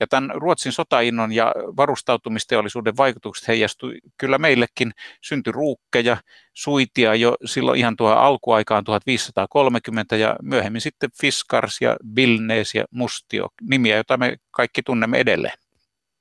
Ja 0.00 0.06
tämän 0.06 0.30
Ruotsin 0.34 0.72
sotainnon 0.72 1.32
ja 1.32 1.52
varustautumisteollisuuden 1.76 2.96
vaikutukset 2.96 3.48
heijastui 3.48 3.98
kyllä 4.18 4.38
meillekin. 4.38 4.92
Syntyi 5.20 5.52
ruukkeja, 5.52 6.16
suitia 6.54 7.14
jo 7.14 7.36
silloin 7.44 7.78
ihan 7.78 7.96
tuohon 7.96 8.18
alkuaikaan 8.18 8.84
1530 8.84 10.16
ja 10.16 10.36
myöhemmin 10.42 10.80
sitten 10.80 11.10
Fiskars 11.20 11.80
ja 11.80 11.96
Vilnees 12.16 12.74
ja 12.74 12.84
Mustio, 12.90 13.48
nimiä, 13.62 13.94
joita 13.94 14.16
me 14.16 14.36
kaikki 14.50 14.82
tunnemme 14.82 15.18
edelleen. 15.18 15.63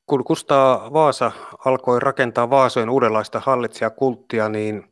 Kun 0.06 0.24
Kustaa 0.24 0.94
Vaasa 0.94 1.32
alkoi 1.66 2.00
rakentaa 2.00 2.50
Vaasojen 2.50 2.90
uudenlaista 2.90 3.40
hallitsijakulttia, 3.40 4.50
niin 4.50 4.84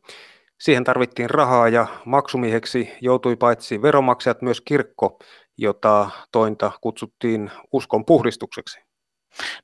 siihen 0.60 0.84
tarvittiin 0.84 1.30
rahaa 1.30 1.68
ja 1.68 1.86
maksumieheksi 2.04 2.92
joutui 3.00 3.36
paitsi 3.36 3.82
veromaksajat 3.82 4.42
myös 4.42 4.60
kirkko, 4.60 5.18
jota 5.58 6.10
tointa 6.32 6.72
kutsuttiin 6.80 7.50
uskon 7.72 8.04
puhdistukseksi. 8.04 8.80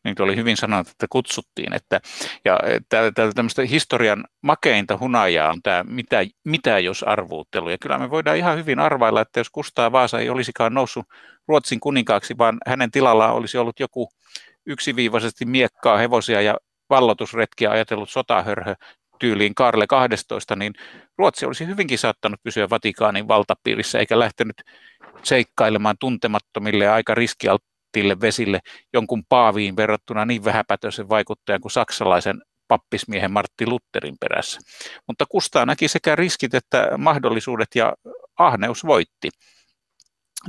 Niin 0.05 0.23
oli 0.23 0.37
hyvin 0.37 0.57
sanottu, 0.57 0.91
että 0.91 1.07
kutsuttiin. 1.11 1.73
Että, 1.73 2.01
ja 2.45 2.59
tämmöistä 3.35 3.63
historian 3.63 4.25
makeinta 4.43 4.99
hunajaa 5.01 5.51
on 5.51 5.63
tämä 5.63 5.85
mitä, 5.89 6.25
mitä 6.45 6.79
jos 6.79 7.03
arvuuttelu. 7.03 7.71
Ja 7.71 7.79
kyllä 7.79 7.99
me 7.99 8.11
voidaan 8.11 8.37
ihan 8.37 8.59
hyvin 8.59 8.79
arvailla, 8.79 9.21
että 9.21 9.41
jos 9.41 9.51
Kustaa 9.51 9.93
Vaasa 9.93 10.21
ei 10.21 10.29
olisikaan 10.29 10.75
noussut 10.75 11.07
Ruotsin 11.49 11.81
kuninkaaksi, 11.81 12.39
vaan 12.39 12.59
hänen 12.67 12.91
tilallaan 12.91 13.35
olisi 13.35 13.59
ollut 13.59 13.81
joku 13.81 14.09
yksiviivaisesti 14.69 15.45
miekkaa, 15.45 15.99
hevosia 15.99 16.43
ja 16.43 16.57
vallotusretkiä 16.91 17.71
ajatellut 17.71 18.11
sotahörhö 18.11 18.75
tyyliin 19.19 19.55
Karle 19.55 19.87
12, 19.87 20.57
niin 20.57 20.73
Ruotsi 21.19 21.47
olisi 21.47 21.67
hyvinkin 21.67 21.99
saattanut 21.99 22.41
pysyä 22.43 22.71
Vatikaanin 22.71 23.29
valtapiirissä 23.29 23.99
eikä 23.99 24.19
lähtenyt 24.19 24.57
seikkailemaan 25.23 25.97
tuntemattomille 26.01 26.85
ja 26.85 26.95
aika 26.95 27.15
riskialttille 27.15 28.21
vesille 28.21 28.61
jonkun 28.93 29.23
paaviin 29.29 29.77
verrattuna 29.77 30.25
niin 30.25 30.45
vähäpätöisen 30.45 31.09
vaikuttajan 31.09 31.61
kuin 31.61 31.73
saksalaisen 31.73 32.43
pappismiehen 32.69 33.33
Martti 33.33 33.67
Lutherin 33.67 34.17
perässä. 34.21 34.61
Mutta 35.07 35.25
Kustaa 35.29 35.67
näki 35.67 35.89
sekä 35.89 36.17
riskit 36.17 36.55
että 36.55 36.91
mahdollisuudet 36.99 37.69
ja 37.75 37.95
ahneus 38.39 38.87
voitti 38.87 39.29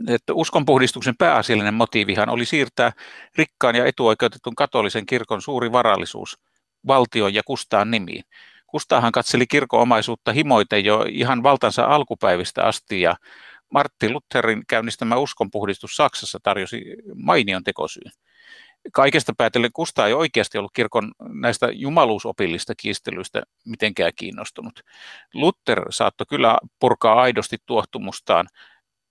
että 0.07 0.33
uskonpuhdistuksen 0.33 1.17
pääasiallinen 1.17 1.73
motiivihan 1.73 2.29
oli 2.29 2.45
siirtää 2.45 2.91
rikkaan 3.35 3.75
ja 3.75 3.85
etuoikeutetun 3.85 4.55
katolisen 4.55 5.05
kirkon 5.05 5.41
suuri 5.41 5.71
varallisuus 5.71 6.39
valtion 6.87 7.33
ja 7.33 7.41
Kustaan 7.45 7.91
nimiin. 7.91 8.23
Kustaahan 8.67 9.11
katseli 9.11 9.47
kirkon 9.47 9.81
omaisuutta 9.81 10.33
himoite 10.33 10.79
jo 10.79 11.05
ihan 11.09 11.43
valtansa 11.43 11.83
alkupäivistä 11.83 12.63
asti 12.63 13.01
ja 13.01 13.15
Martti 13.69 14.09
Lutherin 14.09 14.63
käynnistämä 14.67 15.15
uskonpuhdistus 15.15 15.95
Saksassa 15.95 16.39
tarjosi 16.43 16.83
mainion 17.15 17.63
tekosyyn. 17.63 18.11
Kaikesta 18.93 19.33
päätellen 19.37 19.69
Kusta 19.73 20.07
ei 20.07 20.13
oikeasti 20.13 20.57
ollut 20.57 20.71
kirkon 20.75 21.11
näistä 21.19 21.69
jumaluusopillista 21.71 22.75
kiistelyistä 22.75 23.43
mitenkään 23.65 24.11
kiinnostunut. 24.15 24.79
Luther 25.33 25.85
saattoi 25.89 26.25
kyllä 26.29 26.57
purkaa 26.79 27.21
aidosti 27.21 27.57
tuohtumustaan 27.65 28.47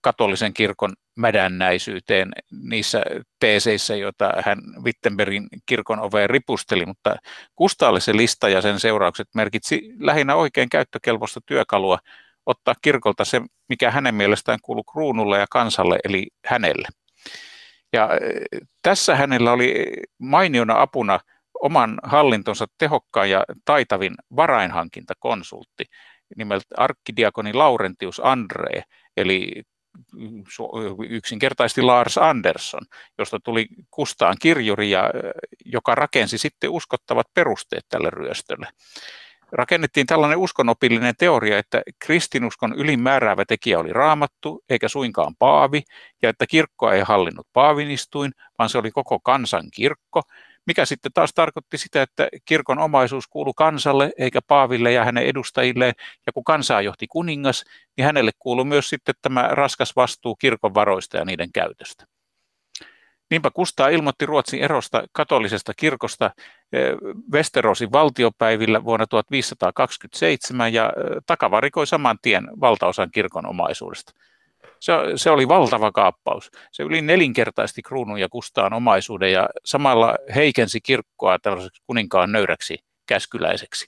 katolisen 0.00 0.54
kirkon 0.54 0.92
mädännäisyyteen 1.16 2.32
niissä 2.50 3.02
teeseissä, 3.40 3.96
joita 3.96 4.32
hän 4.44 4.58
Wittenbergin 4.84 5.48
kirkon 5.66 6.00
oveen 6.00 6.30
ripusteli, 6.30 6.86
mutta 6.86 7.16
Kustalle 7.56 8.00
se 8.00 8.16
lista 8.16 8.48
ja 8.48 8.60
sen 8.60 8.80
seuraukset 8.80 9.28
merkitsi 9.34 9.82
lähinnä 10.00 10.34
oikein 10.34 10.68
käyttökelpoista 10.68 11.40
työkalua 11.46 11.98
ottaa 12.46 12.74
kirkolta 12.82 13.24
se, 13.24 13.40
mikä 13.68 13.90
hänen 13.90 14.14
mielestään 14.14 14.58
kuului 14.62 14.84
kruunulle 14.92 15.38
ja 15.38 15.46
kansalle, 15.50 15.98
eli 16.04 16.26
hänelle. 16.46 16.88
Ja 17.92 18.10
tässä 18.82 19.16
hänellä 19.16 19.52
oli 19.52 19.86
mainiona 20.18 20.80
apuna 20.80 21.20
oman 21.60 21.98
hallintonsa 22.02 22.66
tehokkaan 22.78 23.30
ja 23.30 23.44
taitavin 23.64 24.14
varainhankintakonsultti 24.36 25.84
nimeltä 26.36 26.64
arkkidiakoni 26.76 27.52
Laurentius 27.52 28.20
Andre, 28.24 28.82
eli 29.16 29.62
yksinkertaisesti 31.08 31.82
Lars 31.82 32.18
Andersson, 32.18 32.82
josta 33.18 33.40
tuli 33.40 33.66
Kustaan 33.90 34.36
kirjuri, 34.40 34.90
ja, 34.90 35.10
joka 35.64 35.94
rakensi 35.94 36.38
sitten 36.38 36.70
uskottavat 36.70 37.26
perusteet 37.34 37.84
tälle 37.88 38.10
ryöstölle. 38.10 38.68
Rakennettiin 39.52 40.06
tällainen 40.06 40.38
uskonopillinen 40.38 41.14
teoria, 41.18 41.58
että 41.58 41.82
kristinuskon 41.98 42.74
ylimääräävä 42.74 43.44
tekijä 43.44 43.78
oli 43.78 43.92
raamattu, 43.92 44.64
eikä 44.68 44.88
suinkaan 44.88 45.34
paavi, 45.38 45.82
ja 46.22 46.30
että 46.30 46.46
kirkkoa 46.46 46.94
ei 46.94 47.00
hallinnut 47.00 47.46
paavinistuin, 47.52 48.32
vaan 48.58 48.68
se 48.70 48.78
oli 48.78 48.90
koko 48.90 49.20
kansan 49.20 49.64
kirkko, 49.74 50.22
mikä 50.68 50.84
sitten 50.84 51.12
taas 51.14 51.34
tarkoitti 51.34 51.78
sitä, 51.78 52.02
että 52.02 52.28
kirkon 52.44 52.78
omaisuus 52.78 53.28
kuului 53.28 53.52
kansalle 53.56 54.12
eikä 54.18 54.40
paaville 54.46 54.92
ja 54.92 55.04
hänen 55.04 55.26
edustajilleen, 55.26 55.94
ja 56.26 56.32
kun 56.32 56.44
kansaa 56.44 56.82
johti 56.82 57.06
kuningas, 57.06 57.64
niin 57.96 58.04
hänelle 58.04 58.30
kuului 58.38 58.64
myös 58.64 58.88
sitten 58.88 59.14
tämä 59.22 59.48
raskas 59.52 59.96
vastuu 59.96 60.36
kirkon 60.36 60.74
varoista 60.74 61.16
ja 61.16 61.24
niiden 61.24 61.52
käytöstä. 61.52 62.04
Niinpä 63.30 63.50
Kustaa 63.50 63.88
ilmoitti 63.88 64.26
Ruotsin 64.26 64.60
erosta 64.60 65.02
katolisesta 65.12 65.72
kirkosta 65.74 66.30
eh, 66.72 66.92
Westerosin 67.32 67.92
valtiopäivillä 67.92 68.84
vuonna 68.84 69.06
1527 69.06 70.72
ja 70.72 70.84
eh, 70.84 71.22
takavarikoi 71.26 71.86
saman 71.86 72.18
tien 72.22 72.48
valtaosan 72.60 73.10
kirkon 73.10 73.46
omaisuudesta. 73.46 74.12
Se, 74.80 74.92
se 75.16 75.30
oli 75.30 75.48
valtava 75.48 75.92
kaappaus. 75.92 76.50
Se 76.72 76.82
yli 76.82 77.02
nelinkertaisti 77.02 77.82
kruunun 77.82 78.20
ja 78.20 78.28
kustaan 78.28 78.72
omaisuuden 78.72 79.32
ja 79.32 79.48
samalla 79.64 80.16
heikensi 80.34 80.80
kirkkoa 80.80 81.38
tällaiseksi 81.38 81.82
kuninkaan 81.86 82.32
nöyräksi 82.32 82.78
käskyläiseksi. 83.06 83.86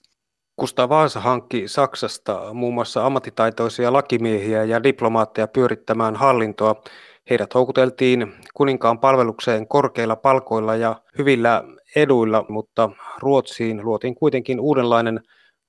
Kustaa 0.57 0.89
Vaasa 0.89 1.21
hankki 1.21 1.69
Saksasta 1.69 2.55
muun 2.55 2.75
muassa 2.75 3.07
ammattitaitoisia 3.07 3.93
lakimiehiä 3.93 4.65
ja 4.65 4.83
diplomaatteja 4.83 5.49
pyörittämään 5.49 6.17
hallintoa. 6.17 6.83
Heidät 7.31 7.55
houkuteltiin 7.55 8.35
kuninkaan 8.55 8.99
palvelukseen 8.99 9.69
korkeilla 9.69 10.17
palkoilla 10.17 10.77
ja 10.77 10.97
hyvillä 11.19 11.65
eduilla, 11.97 12.45
mutta 12.49 12.91
Ruotsiin 13.19 13.85
luotiin 13.85 14.15
kuitenkin 14.15 14.61
uudenlainen 14.61 15.21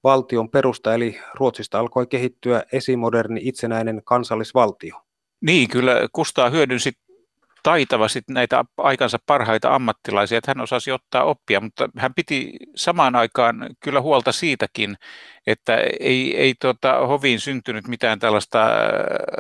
valtion 0.04 0.50
perusta, 0.50 0.94
eli 0.94 1.20
Ruotsista 1.34 1.80
alkoi 1.80 2.08
kehittyä 2.08 2.64
esimoderni 2.72 3.40
itsenäinen 3.44 4.02
kansallisvaltio. 4.06 4.96
Niin, 5.42 5.70
kyllä 5.70 6.08
Kustaa 6.12 6.50
hyödynsi 6.50 6.92
taitavasti 7.64 8.22
näitä 8.30 8.66
aikansa 8.78 9.18
parhaita 9.26 9.76
ammattilaisia, 9.76 10.38
että 10.38 10.52
hän 10.52 10.62
osasi 10.62 10.92
ottaa 10.92 11.24
oppia, 11.24 11.62
mutta 11.62 11.90
hän 11.98 12.14
piti 12.14 12.52
samaan 12.76 13.16
aikaan 13.16 13.70
kyllä 13.80 14.02
huolta 14.02 14.32
siitäkin, 14.32 14.98
että 15.48 15.78
ei, 16.00 16.38
ei 16.38 16.54
tuota, 16.62 17.08
hoviin 17.08 17.40
syntynyt 17.40 17.88
mitään 17.88 18.20
tällaista 18.20 18.64
äh, 18.64 18.72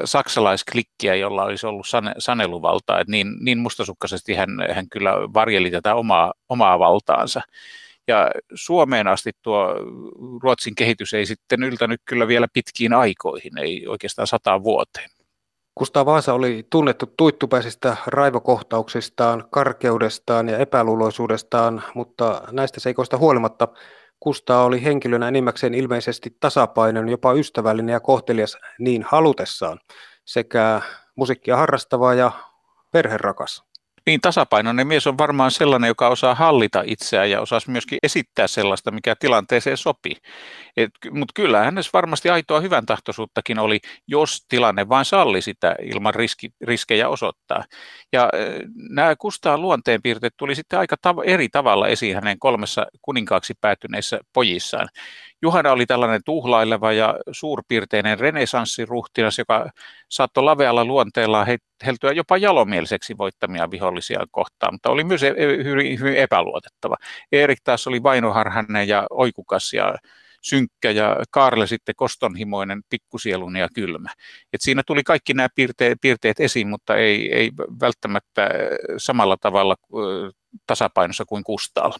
saksalaisklikkiä, 0.05 1.15
jolla 1.15 1.43
olisi 1.43 1.67
ollut 1.67 1.87
sane, 1.87 2.13
saneluvaltaa, 2.17 2.99
että 2.99 3.11
niin, 3.11 3.27
niin 3.39 3.57
mustasukkaisesti 3.57 4.33
hän, 4.33 4.49
hän 4.73 4.89
kyllä 4.89 5.13
varjeli 5.13 5.71
tätä 5.71 5.95
omaa, 5.95 6.33
omaa 6.49 6.79
valtaansa. 6.79 7.41
Ja 8.07 8.31
Suomeen 8.53 9.07
asti 9.07 9.31
tuo 9.41 9.75
Ruotsin 10.43 10.75
kehitys 10.75 11.13
ei 11.13 11.25
sitten 11.25 11.63
yltänyt 11.63 12.01
kyllä 12.05 12.27
vielä 12.27 12.47
pitkiin 12.53 12.93
aikoihin, 12.93 13.57
ei 13.57 13.87
oikeastaan 13.87 14.27
sataan 14.27 14.63
vuoteen. 14.63 15.09
Kustaa 15.75 16.05
Vaasa 16.05 16.33
oli 16.33 16.67
tunnettu 16.69 17.13
tuittupäisistä 17.17 17.97
raivokohtauksistaan, 18.07 19.43
karkeudestaan 19.51 20.49
ja 20.49 20.57
epäluuloisuudestaan, 20.57 21.83
mutta 21.95 22.41
näistä 22.51 22.79
seikoista 22.79 23.17
huolimatta 23.17 23.67
Kustaa 24.19 24.63
oli 24.63 24.83
henkilönä 24.83 25.27
enimmäkseen 25.27 25.73
ilmeisesti 25.73 26.37
tasapainon, 26.39 27.09
jopa 27.09 27.33
ystävällinen 27.33 27.93
ja 27.93 27.99
kohtelias 27.99 28.57
niin 28.79 29.05
halutessaan, 29.07 29.79
sekä 30.25 30.81
musiikkia 31.15 31.57
harrastava 31.57 32.13
ja 32.13 32.31
perherakas. 32.91 33.70
Niin, 34.05 34.21
tasapainoinen 34.21 34.87
mies 34.87 35.07
on 35.07 35.17
varmaan 35.17 35.51
sellainen, 35.51 35.87
joka 35.87 36.07
osaa 36.07 36.35
hallita 36.35 36.83
itseään 36.85 37.29
ja 37.29 37.41
osaa 37.41 37.59
myöskin 37.67 37.97
esittää 38.03 38.47
sellaista, 38.47 38.91
mikä 38.91 39.15
tilanteeseen 39.19 39.77
sopii. 39.77 40.15
Mutta 41.11 41.31
kyllä 41.35 41.63
hänessä 41.63 41.89
varmasti 41.93 42.29
aitoa 42.29 42.59
hyvän 42.59 42.85
tahtoisuuttakin 42.85 43.59
oli, 43.59 43.79
jos 44.07 44.45
tilanne 44.49 44.89
vain 44.89 45.05
salli 45.05 45.41
sitä 45.41 45.75
ilman 45.81 46.15
riski, 46.15 46.49
riskejä 46.61 47.09
osoittaa. 47.09 47.63
Ja 48.13 48.29
nämä 48.89 49.15
Kustaan 49.15 49.61
luonteenpiirteet 49.61 50.33
tuli 50.37 50.55
sitten 50.55 50.79
aika 50.79 50.95
tav- 51.07 51.23
eri 51.25 51.49
tavalla 51.49 51.87
esiin 51.87 52.15
hänen 52.15 52.39
kolmessa 52.39 52.87
kuninkaaksi 53.01 53.53
päättyneissä 53.61 54.19
pojissaan. 54.33 54.89
Juhana 55.41 55.71
oli 55.71 55.85
tällainen 55.85 56.21
tuhlaileva 56.25 56.91
ja 56.91 57.15
suurpiirteinen 57.31 58.19
renesanssiruhtinas, 58.19 59.37
joka 59.37 59.69
saattoi 60.09 60.43
lavealla 60.43 60.85
luonteellaan 60.85 61.47
heltyä 61.85 62.11
jopa 62.11 62.37
jalomieliseksi 62.37 63.17
voittamia 63.17 63.71
vihollisia 63.71 64.25
kohtaan, 64.31 64.73
mutta 64.73 64.89
oli 64.89 65.03
myös 65.03 65.23
e-, 65.23 65.35
e-, 65.37 65.63
hyvin, 65.63 65.99
hyvin 65.99 66.15
epäluotettava. 66.15 66.95
Erik 67.31 67.59
taas 67.63 67.87
oli 67.87 68.03
vainoharhainen 68.03 68.87
ja 68.87 69.07
oikukas 69.09 69.73
ja 69.73 69.95
synkkä 70.41 70.91
ja 70.91 71.17
Kaarle 71.31 71.67
sitten 71.67 71.95
kostonhimoinen, 71.95 72.81
pikkusielun 72.89 73.55
ja 73.55 73.67
kylmä. 73.75 74.09
Et 74.53 74.61
siinä 74.61 74.81
tuli 74.87 75.03
kaikki 75.03 75.33
nämä 75.33 75.47
piirteet, 75.55 75.97
piirteet 76.01 76.39
esiin, 76.39 76.67
mutta 76.67 76.95
ei, 76.95 77.33
ei 77.33 77.51
välttämättä 77.81 78.49
samalla 78.97 79.37
tavalla 79.37 79.75
tasapainossa 80.67 81.25
kuin 81.25 81.43
Kustaalla. 81.43 81.95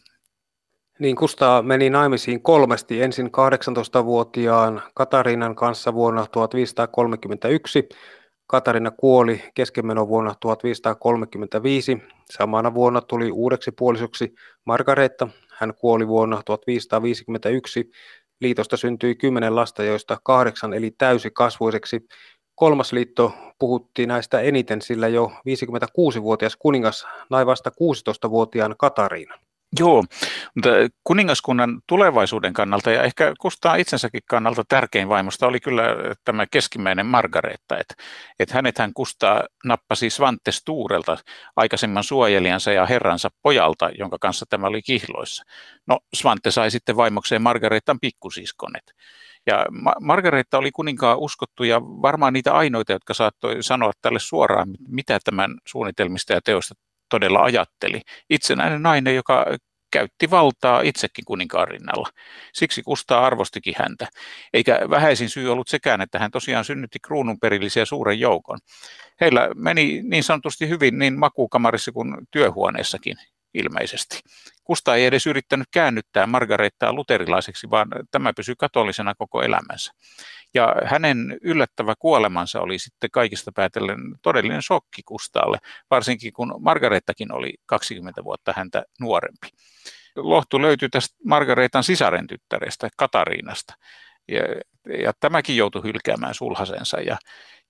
Niin 0.99 1.15
Kustaa 1.15 1.61
meni 1.61 1.89
naimisiin 1.89 2.41
kolmesti, 2.43 3.01
ensin 3.01 3.27
18-vuotiaan 3.27 4.81
Katarinan 4.93 5.55
kanssa 5.55 5.93
vuonna 5.93 6.25
1531. 6.31 7.89
Katarina 8.51 8.91
kuoli 8.91 9.43
keskenmenon 9.53 10.07
vuonna 10.07 10.35
1535. 10.39 11.97
Samana 12.31 12.73
vuonna 12.73 13.01
tuli 13.01 13.31
uudeksi 13.31 13.71
puolisoksi 13.71 14.33
Margareta. 14.65 15.27
Hän 15.53 15.73
kuoli 15.75 16.07
vuonna 16.07 16.41
1551. 16.45 17.91
Liitosta 18.41 18.77
syntyi 18.77 19.15
kymmenen 19.15 19.55
lasta, 19.55 19.83
joista 19.83 20.17
kahdeksan 20.23 20.73
eli 20.73 20.91
täysikasvuiseksi. 20.97 22.07
Kolmas 22.55 22.93
liitto 22.93 23.33
puhutti 23.59 24.05
näistä 24.05 24.39
eniten, 24.39 24.81
sillä 24.81 25.07
jo 25.07 25.31
56-vuotias 25.49 26.55
kuningas 26.55 27.07
nai 27.29 27.45
vasta 27.45 27.69
16-vuotiaan 27.69 28.75
Katariinan. 28.77 29.39
Joo, 29.79 30.03
mutta 30.55 30.69
kuningaskunnan 31.03 31.81
tulevaisuuden 31.87 32.53
kannalta 32.53 32.91
ja 32.91 33.03
ehkä 33.03 33.33
Kustaa 33.39 33.75
itsensäkin 33.75 34.21
kannalta 34.29 34.63
tärkein 34.67 35.09
vaimosta 35.09 35.47
oli 35.47 35.59
kyllä 35.59 35.83
tämä 36.25 36.45
keskimmäinen 36.51 37.05
Margaretta, 37.05 37.77
että, 37.77 37.93
että 38.39 38.55
hänet 38.55 38.77
hän 38.77 38.93
Kustaa 38.93 39.43
nappasi 39.65 40.09
Svante 40.09 40.51
Stuurelta, 40.51 41.17
aikaisemman 41.55 42.03
suojelijansa 42.03 42.71
ja 42.71 42.85
herransa 42.85 43.29
pojalta, 43.41 43.89
jonka 43.97 44.17
kanssa 44.21 44.45
tämä 44.49 44.67
oli 44.67 44.81
kihloissa. 44.81 45.43
No 45.87 45.99
Svante 46.15 46.51
sai 46.51 46.71
sitten 46.71 46.95
vaimokseen 46.95 47.41
Margaretan 47.41 47.99
pikkusiskonet. 47.99 48.83
Ja 49.47 49.65
Ma- 49.71 49.95
Margareta 50.01 50.57
oli 50.57 50.71
kuninkaan 50.71 51.17
uskottu 51.17 51.63
ja 51.63 51.81
varmaan 51.81 52.33
niitä 52.33 52.53
ainoita, 52.53 52.91
jotka 52.91 53.13
saattoi 53.13 53.63
sanoa 53.63 53.91
tälle 54.01 54.19
suoraan, 54.19 54.69
mitä 54.87 55.19
tämän 55.23 55.57
suunnitelmista 55.67 56.33
ja 56.33 56.41
teosta 56.41 56.75
todella 57.11 57.39
ajatteli. 57.39 58.01
Itsenäinen 58.29 58.83
nainen, 58.83 59.15
joka 59.15 59.45
käytti 59.91 60.31
valtaa 60.31 60.81
itsekin 60.81 61.25
kuninkaan 61.25 61.67
rinnalla. 61.67 62.09
Siksi 62.53 62.83
Kustaa 62.83 63.25
arvostikin 63.25 63.73
häntä. 63.77 64.07
Eikä 64.53 64.79
vähäisin 64.89 65.29
syy 65.29 65.51
ollut 65.51 65.67
sekään, 65.67 66.01
että 66.01 66.19
hän 66.19 66.31
tosiaan 66.31 66.65
synnytti 66.65 66.99
kruununperillisiä 66.99 67.85
suuren 67.85 68.19
joukon. 68.19 68.59
Heillä 69.21 69.49
meni 69.55 70.01
niin 70.03 70.23
sanotusti 70.23 70.69
hyvin 70.69 70.99
niin 70.99 71.19
makuukamarissa 71.19 71.91
kuin 71.91 72.17
työhuoneessakin 72.31 73.17
ilmeisesti. 73.53 74.19
Kusta 74.71 74.95
ei 74.95 75.05
edes 75.05 75.27
yrittänyt 75.27 75.67
käännyttää 75.71 76.27
Margarettaa 76.27 76.93
luterilaiseksi, 76.93 77.69
vaan 77.69 77.87
tämä 78.11 78.33
pysyi 78.33 78.55
katolisena 78.57 79.15
koko 79.15 79.41
elämänsä. 79.41 79.91
Ja 80.53 80.75
hänen 80.85 81.37
yllättävä 81.41 81.93
kuolemansa 81.99 82.61
oli 82.61 82.79
sitten 82.79 83.11
kaikista 83.11 83.51
päätellen 83.55 83.97
todellinen 84.21 84.61
shokki 84.61 85.01
Kustaalle, 85.05 85.57
varsinkin 85.89 86.33
kun 86.33 86.55
Margarettakin 86.59 87.33
oli 87.33 87.53
20 87.65 88.23
vuotta 88.23 88.53
häntä 88.57 88.83
nuorempi. 88.99 89.47
Lohtu 90.15 90.61
löytyi 90.61 90.89
tästä 90.89 91.15
Margaretan 91.25 91.83
sisaren 91.83 92.27
tyttärestä, 92.27 92.89
Katariinasta. 92.97 93.73
Ja, 94.27 94.41
ja 95.03 95.11
tämäkin 95.19 95.57
joutui 95.57 95.83
hylkäämään 95.83 96.33
sulhasensa. 96.33 97.01
Ja 97.01 97.17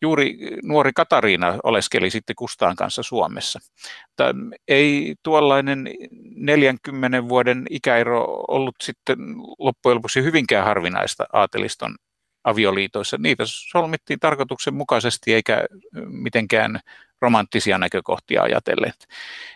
juuri 0.02 0.38
nuori 0.64 0.92
Katariina 0.96 1.58
oleskeli 1.64 2.10
sitten 2.10 2.36
Kustaan 2.36 2.76
kanssa 2.76 3.04
Suomessa. 3.04 3.60
Mutta 4.08 4.36
ei 4.68 5.16
tuollainen 5.24 5.90
40 6.36 7.30
vuoden 7.30 7.66
ikäero 7.70 8.44
ollut 8.48 8.76
sitten 8.84 9.18
loppujen 9.60 9.96
lopuksi 9.96 10.24
hyvinkään 10.24 10.66
harvinaista 10.66 11.26
aateliston 11.34 11.96
avioliitoissa. 12.44 13.18
Niitä 13.20 13.44
solmittiin 13.46 14.20
tarkoituksenmukaisesti 14.20 15.34
eikä 15.34 15.66
mitenkään 16.06 16.80
romanttisia 17.22 17.78
näkökohtia 17.78 18.44
ajatellen. 18.44 18.94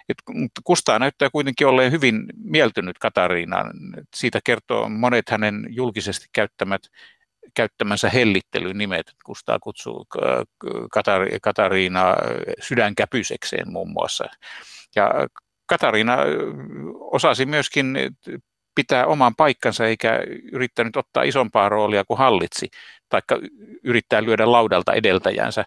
Et, 0.10 0.18
mutta 0.34 0.62
Kustaa 0.64 1.00
näyttää 1.00 1.30
kuitenkin 1.30 1.68
olleen 1.68 1.92
hyvin 1.92 2.26
mieltynyt 2.44 2.98
Katariinaan. 2.98 3.72
Siitä 4.16 4.40
kertoo 4.44 4.90
monet 4.90 5.30
hänen 5.30 5.66
julkisesti 5.70 6.26
käyttämät 6.34 6.82
käyttämänsä 7.54 8.10
hellittelynimet. 8.10 9.14
Kustaa 9.26 9.60
kutsuu 9.60 10.06
Katari, 10.92 11.38
Katariinaa 11.42 12.16
sydänkäpysekseen 12.62 13.72
muun 13.72 13.92
muassa. 13.92 14.26
Ja 14.96 15.12
Katariina 15.66 16.18
osasi 17.00 17.46
myöskin 17.46 17.98
pitää 18.76 19.06
oman 19.06 19.36
paikkansa 19.36 19.86
eikä 19.86 20.20
yrittänyt 20.52 20.96
ottaa 20.96 21.24
isompaa 21.24 21.70
roolia 21.70 22.04
kuin 22.06 22.18
hallitsi, 22.18 22.68
taikka 23.10 23.40
yrittää 23.84 24.24
lyödä 24.24 24.52
laudalta 24.52 24.94
edeltäjänsä 24.94 25.66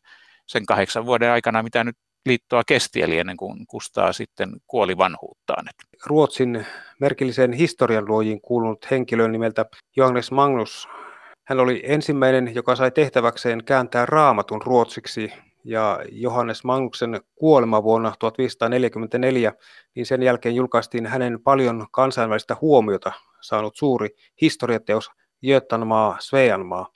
sen 0.48 0.66
kahdeksan 0.66 1.06
vuoden 1.06 1.30
aikana, 1.30 1.62
mitä 1.62 1.84
nyt 1.84 1.96
liittoa 2.26 2.62
kesti, 2.66 3.02
eli 3.02 3.18
ennen 3.18 3.36
kuin 3.36 3.66
Kustaa 3.66 4.12
sitten 4.12 4.50
kuoli 4.66 4.96
vanhuuttaan. 4.96 5.66
Ruotsin 6.06 6.66
merkilliseen 7.00 7.52
historian 7.52 8.08
luojiin 8.08 8.40
kuulunut 8.40 8.90
henkilö 8.90 9.28
nimeltä 9.28 9.66
Johannes 9.96 10.30
Magnus. 10.30 10.88
Hän 11.44 11.60
oli 11.60 11.82
ensimmäinen, 11.84 12.54
joka 12.54 12.76
sai 12.76 12.90
tehtäväkseen 12.90 13.64
kääntää 13.64 14.06
raamatun 14.06 14.62
ruotsiksi 14.62 15.32
ja 15.64 16.00
Johannes 16.12 16.64
Magnuksen 16.64 17.20
kuolema 17.34 17.82
vuonna 17.82 18.12
1544, 18.18 19.52
niin 19.94 20.06
sen 20.06 20.22
jälkeen 20.22 20.54
julkaistiin 20.54 21.06
hänen 21.06 21.40
paljon 21.42 21.86
kansainvälistä 21.90 22.56
huomiota 22.60 23.12
saanut 23.40 23.76
suuri 23.76 24.08
historiateos 24.40 25.10
Götanmaa, 25.46 26.16
Sveanmaa. 26.20 26.86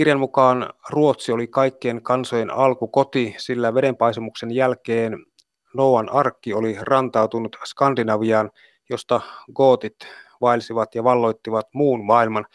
Kirjan 0.00 0.20
mukaan 0.20 0.72
Ruotsi 0.90 1.32
oli 1.32 1.46
kaikkien 1.46 2.02
kansojen 2.02 2.50
alkukoti, 2.50 3.34
sillä 3.38 3.74
vedenpaisumuksen 3.74 4.50
jälkeen 4.50 5.26
Noan 5.74 6.08
arkki 6.12 6.54
oli 6.54 6.76
rantautunut 6.80 7.56
Skandinaviaan, 7.64 8.50
josta 8.90 9.20
gootit 9.54 9.96
vaelsivat 10.40 10.94
ja 10.94 11.04
valloittivat 11.04 11.66
muun 11.74 12.04
maailman, 12.04 12.46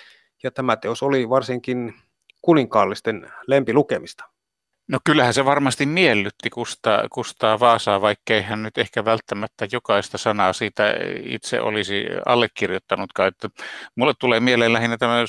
ja 0.43 0.51
tämä 0.51 0.75
teos 0.77 1.03
oli 1.03 1.29
varsinkin 1.29 1.93
kuninkaallisten 2.41 3.31
lempilukemista. 3.47 4.23
No 4.87 4.99
kyllähän 5.03 5.33
se 5.33 5.45
varmasti 5.45 5.85
miellytti 5.85 6.49
Kustaa, 6.49 7.03
Kustaa 7.11 7.59
Vaasaa, 7.59 8.01
vaikkei 8.01 8.41
hän 8.41 8.63
nyt 8.63 8.77
ehkä 8.77 9.05
välttämättä 9.05 9.67
jokaista 9.71 10.17
sanaa 10.17 10.53
siitä 10.53 10.83
itse 11.23 11.61
olisi 11.61 12.05
allekirjoittanutkaan. 12.25 13.27
Että 13.27 13.49
mulle 13.95 14.13
tulee 14.19 14.39
mieleen 14.39 14.73
lähinnä 14.73 14.97
tämä 14.97 15.19
äh, 15.19 15.25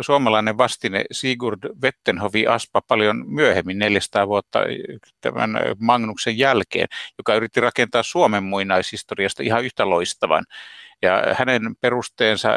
suomalainen 0.00 0.58
vastine 0.58 1.04
Sigurd 1.12 1.58
Vettenhovi 1.82 2.46
Aspa 2.46 2.80
paljon 2.88 3.24
myöhemmin, 3.26 3.78
400 3.78 4.28
vuotta 4.28 4.58
tämän 5.20 5.50
Magnuksen 5.80 6.38
jälkeen, 6.38 6.88
joka 7.18 7.34
yritti 7.34 7.60
rakentaa 7.60 8.02
Suomen 8.02 8.44
muinaishistoriasta 8.44 9.42
ihan 9.42 9.64
yhtä 9.64 9.90
loistavan. 9.90 10.44
Ja 11.02 11.34
hänen 11.38 11.62
perusteensa, 11.80 12.48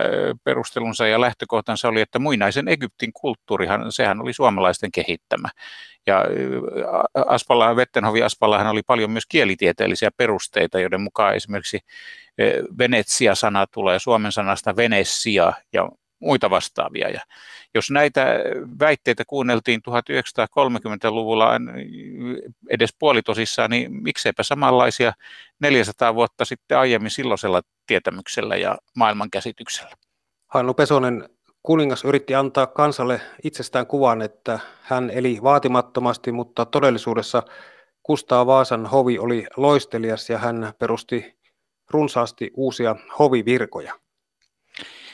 perustelunsa 0.44 1.08
ja 1.08 1.22
lähtökohtansa 1.22 1.88
oli, 1.88 2.02
että 2.02 2.20
muinaisen 2.20 2.68
Egyptin 2.68 3.14
kulttuurihan, 3.14 3.92
sehän 3.92 4.22
oli 4.22 4.34
suomalaisten 4.34 4.92
kehittämä. 4.92 5.50
Ja 6.08 6.26
Aspalla, 7.28 7.76
Vettenhovi 7.76 8.24
Aspallahan 8.24 8.68
oli 8.68 8.82
paljon 8.88 9.12
myös 9.12 9.26
kielitieteellisiä 9.26 10.10
perusteita, 10.18 10.80
joiden 10.80 11.02
mukaan 11.02 11.36
esimerkiksi 11.36 11.80
Venetsia-sana 12.78 13.68
tulee 13.68 14.00
suomen 14.00 14.32
sanasta 14.32 14.76
Venessia 14.76 15.54
ja 15.74 15.90
muita 16.22 16.50
vastaavia. 16.50 17.10
Ja 17.10 17.22
jos 17.74 17.92
näitä 17.92 18.26
väitteitä 18.80 19.24
kuunneltiin 19.28 19.82
1930-luvulla 19.90 21.52
edes 22.70 22.96
puolitosissaan, 23.00 23.70
niin 23.70 24.04
mikseipä 24.04 24.44
samanlaisia 24.44 25.14
400 25.60 26.16
vuotta 26.16 26.46
sitten 26.46 26.78
aiemmin 26.78 27.12
silloisella 27.12 27.62
tietämyksellä 27.88 28.56
ja 28.56 28.78
maailmankäsityksellä. 28.96 29.96
Hannu 30.48 30.74
Pesonen, 30.74 31.30
kuningas 31.64 32.04
yritti 32.04 32.36
antaa 32.36 32.68
kansalle 32.68 33.22
itsestään 33.44 33.88
kuvan, 33.88 34.22
että 34.22 34.60
hän 34.82 35.10
eli 35.10 35.40
vaatimattomasti, 35.44 36.32
mutta 36.32 36.66
todellisuudessa 36.66 37.44
Kustaa 38.04 38.46
Vaasan 38.46 38.86
hovi 38.86 39.20
oli 39.20 39.46
loistelias 39.58 40.30
ja 40.30 40.38
hän 40.38 40.74
perusti 40.80 41.38
runsaasti 41.90 42.52
uusia 42.54 42.96
hovivirkoja. 43.20 43.94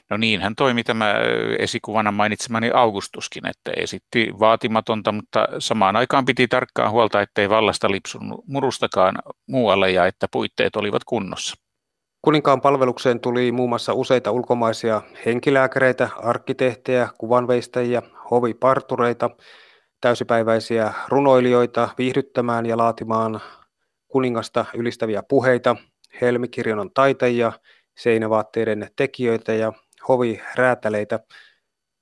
No 0.09 0.17
niin, 0.17 0.41
hän 0.41 0.55
toimi 0.55 0.83
tämä 0.83 1.13
esikuvana 1.59 2.11
mainitsemani 2.11 2.71
Augustuskin, 2.73 3.47
että 3.47 3.71
esitti 3.77 4.33
vaatimatonta, 4.39 5.11
mutta 5.11 5.47
samaan 5.59 5.95
aikaan 5.95 6.25
piti 6.25 6.47
tarkkaan 6.47 6.91
huolta, 6.91 7.21
ettei 7.21 7.49
vallasta 7.49 7.91
lipsunut 7.91 8.47
murustakaan 8.47 9.15
muualle 9.47 9.91
ja 9.91 10.05
että 10.05 10.27
puitteet 10.31 10.75
olivat 10.75 11.03
kunnossa. 11.03 11.55
Kuninkaan 12.21 12.61
palvelukseen 12.61 13.19
tuli 13.19 13.51
muun 13.51 13.69
muassa 13.69 13.93
useita 13.93 14.31
ulkomaisia 14.31 15.01
henkilääkäreitä, 15.25 16.09
arkkitehtejä, 16.17 17.09
kuvanveistäjiä, 17.17 18.01
hovipartureita, 18.31 19.29
täysipäiväisiä 20.01 20.93
runoilijoita 21.07 21.89
viihdyttämään 21.97 22.65
ja 22.65 22.77
laatimaan 22.77 23.41
kuningasta 24.07 24.65
ylistäviä 24.73 25.23
puheita, 25.23 25.75
helmikirjonon 26.21 26.91
taitajia, 26.93 27.51
seinävaatteiden 27.97 28.89
tekijöitä 28.95 29.53
ja 29.53 29.73
hoviräätäleitä. 30.07 31.19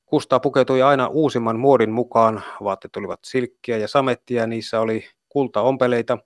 Kustaa 0.06 0.40
pukeutui 0.40 0.82
aina 0.82 1.08
uusimman 1.08 1.60
muodin 1.60 1.92
mukaan. 1.92 2.44
Vaatteet 2.64 2.96
olivat 2.96 3.20
silkkiä 3.24 3.78
ja 3.78 3.88
samettia, 3.88 4.48
niissä 4.48 4.82
oli 4.82 5.06
kultaompeleita 5.30 6.18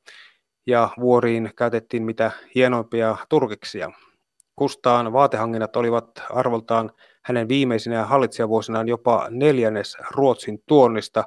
ja 0.68 0.90
vuoriin 1.00 1.52
käytettiin 1.56 2.04
mitä 2.04 2.32
hienoimpia 2.56 3.18
turkiksia. 3.30 3.92
Kustaan 4.56 5.14
vaatehankinnat 5.14 5.76
olivat 5.76 6.10
arvoltaan 6.30 6.92
hänen 7.22 7.48
viimeisinä 7.48 8.06
hallitsijavuosinaan 8.06 8.88
jopa 8.88 9.28
neljännes 9.30 9.98
Ruotsin 10.12 10.64
tuonnista. 10.68 11.24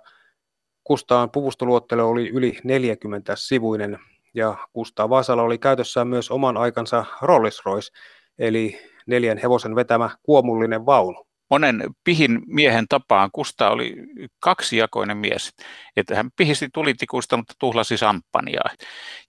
Kustaan 0.84 1.30
puvustoluottelo 1.30 2.08
oli 2.08 2.28
yli 2.28 2.58
40 2.64 3.36
sivuinen 3.36 3.98
ja 4.34 4.56
Kustaa 4.72 5.10
Vaasalla 5.10 5.42
oli 5.42 5.58
käytössään 5.58 6.08
myös 6.08 6.30
oman 6.30 6.56
aikansa 6.56 7.04
Rolls 7.22 7.62
Royce, 7.64 7.92
eli 8.38 8.91
neljän 9.06 9.38
hevosen 9.38 9.74
vetämä 9.74 10.10
kuomullinen 10.22 10.86
vaunu. 10.86 11.26
Monen 11.50 11.84
pihin 12.04 12.42
miehen 12.46 12.84
tapaan 12.88 13.30
Kusta 13.32 13.70
oli 13.70 13.96
kaksijakoinen 14.40 15.16
mies. 15.16 15.52
Että 15.96 16.16
hän 16.16 16.30
pihisti 16.36 16.68
tulitikuista, 16.74 17.36
mutta 17.36 17.54
tuhlasi 17.58 17.96
samppaniaa. 17.96 18.70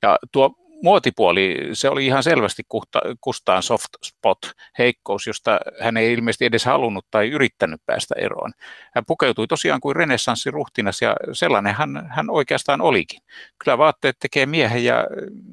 Ja 0.02 0.18
tuo 0.32 0.63
muotipuoli, 0.84 1.70
se 1.74 1.90
oli 1.90 2.06
ihan 2.06 2.24
selvästi 2.24 2.64
Kustaan 3.22 3.64
soft 3.64 3.90
spot, 4.04 4.38
heikkous, 4.78 5.28
josta 5.28 5.60
hän 5.82 5.98
ei 5.98 6.14
ilmeisesti 6.14 6.46
edes 6.46 6.66
halunnut 6.66 7.06
tai 7.12 7.30
yrittänyt 7.30 7.82
päästä 7.86 8.16
eroon. 8.18 8.52
Hän 8.96 9.04
pukeutui 9.08 9.48
tosiaan 9.48 9.82
kuin 9.82 9.96
renessanssiruhtinas 9.96 11.02
ja 11.02 11.16
sellainen 11.34 11.76
hän, 11.76 12.08
hän 12.10 12.30
oikeastaan 12.30 12.82
olikin. 12.82 13.22
Kyllä 13.64 13.78
vaatteet 13.78 14.16
tekee 14.20 14.46
miehen 14.46 14.86
ja 14.86 15.08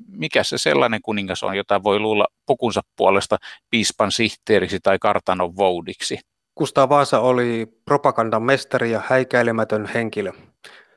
mikä 0.09 0.45
se 0.45 0.59
sellainen 0.59 1.03
kuningas 1.03 1.43
on, 1.43 1.57
jota 1.57 1.83
voi 1.83 1.99
luulla 1.99 2.27
pukunsa 2.47 2.81
puolesta 2.97 3.37
piispan 3.71 4.13
sihteeriksi 4.13 4.79
tai 4.83 4.99
kartanon 4.99 5.57
voudiksi. 5.57 6.19
Kustaa 6.55 6.89
Vaasa 6.89 7.21
oli 7.21 7.67
propagandan 7.85 8.43
mestari 8.43 8.91
ja 8.91 9.03
häikäilemätön 9.09 9.87
henkilö. 9.87 10.33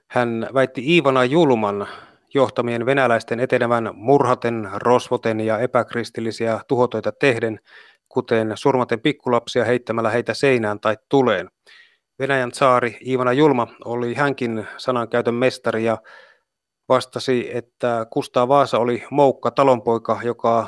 Hän 0.07 0.47
väitti 0.53 0.93
Iivana 0.93 1.25
Julman 1.25 1.87
johtamien 2.33 2.85
venäläisten 2.85 3.39
etenevän 3.39 3.89
murhaten, 3.93 4.69
rosvoten 4.73 5.39
ja 5.39 5.59
epäkristillisiä 5.59 6.59
tuhotoita 6.67 7.11
tehden, 7.11 7.59
kuten 8.09 8.51
surmaten 8.55 8.99
pikkulapsia 8.99 9.65
heittämällä 9.65 10.09
heitä 10.09 10.33
seinään 10.33 10.79
tai 10.79 10.97
tuleen. 11.09 11.49
Venäjän 12.19 12.51
saari 12.53 12.97
Iivana 13.05 13.33
Julma 13.33 13.67
oli 13.85 14.13
hänkin 14.13 14.67
sanankäytön 14.77 15.33
mestari 15.33 15.83
ja 15.83 15.97
vastasi, 16.89 17.49
että 17.53 18.05
Kustaa 18.09 18.47
Vaasa 18.47 18.79
oli 18.79 19.03
moukka 19.11 19.51
talonpoika, 19.51 20.19
joka 20.23 20.67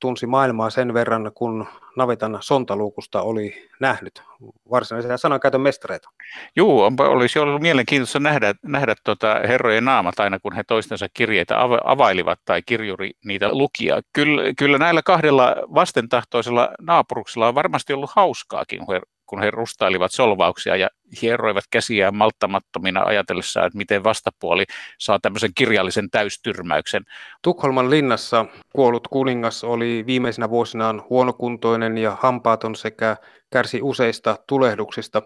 tunsi 0.00 0.26
maailmaa 0.26 0.70
sen 0.70 0.94
verran, 0.94 1.30
kun 1.34 1.66
navetan 1.96 2.38
sontaluukusta 2.40 3.22
oli 3.22 3.68
nähnyt 3.80 4.22
varsinaisia 4.70 5.16
sanankäytön 5.16 5.60
mestareita. 5.60 6.08
Joo, 6.56 6.86
onpa, 6.86 7.08
olisi 7.08 7.38
ollut 7.38 7.62
mielenkiintoista 7.62 8.20
nähdä, 8.20 8.54
nähdä 8.62 8.94
tota 9.04 9.34
herrojen 9.34 9.84
naamat 9.84 10.20
aina, 10.20 10.38
kun 10.38 10.54
he 10.54 10.64
toistensa 10.64 11.06
kirjeitä 11.14 11.56
availivat 11.84 12.38
tai 12.44 12.62
kirjuri 12.62 13.10
niitä 13.24 13.48
lukia. 13.52 14.00
Kyllä, 14.12 14.42
kyllä 14.58 14.78
näillä 14.78 15.02
kahdella 15.02 15.56
vastentahtoisella 15.74 16.70
naapuruksella 16.80 17.48
on 17.48 17.54
varmasti 17.54 17.92
ollut 17.92 18.10
hauskaakin, 18.14 18.86
kun 19.26 19.42
he 19.42 19.50
rustailivat 19.50 20.12
solvauksia 20.12 20.76
ja 20.76 20.88
hieroivat 21.22 21.64
käsiään 21.70 22.16
malttamattomina 22.16 23.02
ajatellessaan, 23.02 23.66
että 23.66 23.78
miten 23.78 24.04
vastapuoli 24.04 24.64
saa 24.98 25.18
tämmöisen 25.18 25.50
kirjallisen 25.54 26.10
täystyrmäyksen. 26.10 27.04
Tukholman 27.42 27.90
linnassa 27.90 28.46
kuollut 28.72 29.08
kuningas 29.08 29.64
oli 29.64 30.04
viimeisinä 30.06 30.50
vuosinaan 30.50 31.02
huonokuntoinen 31.10 31.98
ja 31.98 32.16
hampaaton 32.20 32.74
sekä 32.74 33.16
kärsi 33.50 33.82
useista 33.82 34.36
tulehduksista. 34.46 35.22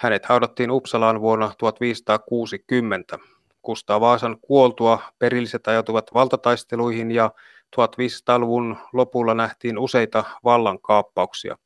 Hänet 0.00 0.26
haudattiin 0.26 0.70
Uppsalaan 0.70 1.20
vuonna 1.20 1.52
1560. 1.58 3.18
Kustaa 3.62 4.00
Vaasan 4.00 4.36
kuoltua 4.40 4.98
perilliset 5.18 5.68
ajautuvat 5.68 6.14
valtataisteluihin 6.14 7.10
ja 7.10 7.30
1500-luvun 7.76 8.76
lopulla 8.92 9.34
nähtiin 9.34 9.78
useita 9.78 10.24
vallankaappauksia. 10.44 11.56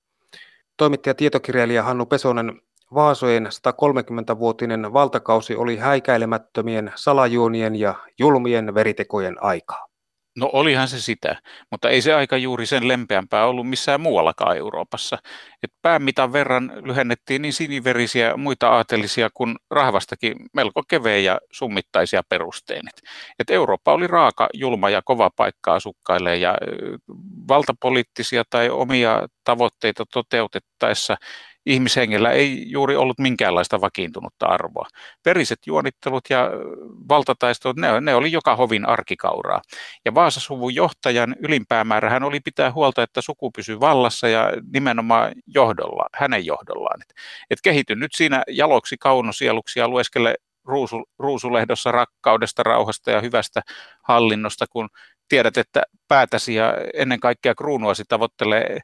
Toimittaja 0.81 1.15
tietokirjailija 1.15 1.83
Hannu 1.83 2.07
Pesonen, 2.07 2.61
Vaasojen 2.95 3.47
130-vuotinen 3.47 4.93
valtakausi 4.93 5.57
oli 5.57 5.77
häikäilemättömien 5.77 6.93
salajuonien 6.95 7.77
ja 7.77 7.95
julmien 8.19 8.75
veritekojen 8.75 9.43
aikaa. 9.43 9.90
No 10.37 10.51
olihan 10.53 10.89
se 10.89 11.01
sitä, 11.01 11.37
mutta 11.71 11.91
ei 11.91 12.03
se 12.03 12.15
aika 12.15 12.37
juuri 12.37 12.67
sen 12.67 12.89
lempeämpää 12.89 13.47
ollut 13.47 13.69
missään 13.69 14.01
muuallakaan 14.01 14.57
Euroopassa. 14.57 15.19
Et 15.63 15.73
päämitan 15.83 16.33
verran 16.33 16.73
lyhennettiin 16.85 17.43
niin 17.43 17.53
siniverisiä 17.53 18.37
muita 18.37 18.69
aatelisia 18.69 19.29
kuin 19.35 19.57
rahvastakin 19.71 20.37
melko 20.55 20.83
keveä 20.89 21.19
ja 21.19 21.39
summittaisia 21.53 22.23
perustein. 22.29 22.83
Et 23.39 23.51
Eurooppa 23.51 23.93
oli 23.93 24.07
raaka, 24.07 24.49
julma 24.55 24.91
ja 24.91 25.03
kova 25.05 25.31
paikka 25.37 25.75
asukkaille 25.75 26.37
ja 26.37 26.55
valtapoliittisia 27.49 28.45
tai 28.51 28.71
omia 28.71 29.29
tavoitteita 29.45 30.05
toteutettaessa 30.13 31.17
ihmishengellä 31.67 32.31
ei 32.31 32.71
juuri 32.71 32.97
ollut 32.97 33.19
minkäänlaista 33.19 33.81
vakiintunutta 33.81 34.47
arvoa. 34.47 34.87
Periset 35.23 35.59
juonittelut 35.67 36.25
ja 36.31 36.51
valtataistelut, 37.09 37.77
ne, 37.77 38.01
ne 38.01 38.15
oli 38.15 38.33
joka 38.33 38.57
hovin 38.57 38.89
arkikauraa. 38.89 39.61
Ja 40.05 40.15
Vaasasuvun 40.15 40.75
johtajan 40.75 41.37
ylimpäämäärä 41.41 42.11
hän 42.11 42.23
oli 42.23 42.41
pitää 42.41 42.73
huolta, 42.73 43.03
että 43.03 43.21
suku 43.21 43.51
pysyy 43.51 43.81
vallassa 43.81 44.29
ja 44.29 44.53
nimenomaan 44.73 45.33
johdolla, 45.47 46.07
hänen 46.15 46.47
johdollaan. 46.47 47.03
Et, 47.03 47.15
et 47.51 47.59
kehity 47.63 47.97
nyt 47.97 48.13
siinä 48.15 48.43
jaloksi 48.49 48.97
kaunosieluksi 49.01 49.79
ja 49.79 49.89
lueskele 49.89 50.35
ruusu, 50.65 51.05
ruusulehdossa 51.19 51.93
rakkaudesta, 51.93 52.63
rauhasta 52.63 53.11
ja 53.11 53.21
hyvästä 53.21 53.63
hallinnosta, 54.03 54.67
kun 54.71 54.89
tiedät, 55.29 55.57
että 55.57 55.83
päätäsi 56.09 56.55
ja 56.55 56.75
ennen 56.95 57.21
kaikkea 57.21 57.55
kruunuasi 57.55 58.05
tavoittelee 58.09 58.81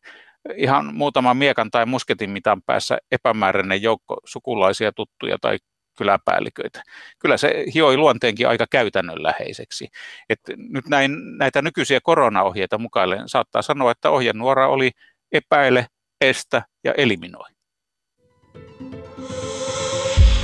ihan 0.56 0.94
muutaman 0.94 1.37
miekan 1.37 1.70
tai 1.70 1.87
musketin 1.87 2.30
mitan 2.30 2.62
päässä 2.62 2.98
epämääräinen 3.11 3.82
joukko 3.82 4.16
sukulaisia, 4.24 4.92
tuttuja 4.92 5.37
tai 5.40 5.59
kyläpäälliköitä. 5.98 6.82
Kyllä 7.18 7.37
se 7.37 7.64
hioi 7.74 7.96
luonteenkin 7.96 8.48
aika 8.48 8.66
käytännönläheiseksi. 8.70 9.88
Et 10.28 10.40
nyt 10.56 10.87
näin, 10.88 11.38
näitä 11.38 11.62
nykyisiä 11.62 12.00
koronaohjeita 12.02 12.78
mukaillen 12.78 13.28
saattaa 13.28 13.62
sanoa, 13.62 13.90
että 13.90 14.11
ohjenuora 14.11 14.68
oli 14.68 14.90
epäile, 15.32 15.87
estä 16.20 16.62
ja 16.85 16.94
eliminoi. 16.96 17.50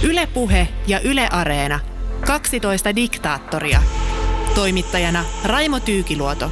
Ylepuhe 0.03 0.69
ja 0.87 1.01
Yle 1.01 1.29
Areena. 1.33 1.81
12 2.27 2.97
diktaattoria. 2.97 3.83
Toimittajana 4.55 5.25
Raimo 5.45 5.81
Tyykiluoto. 5.81 6.51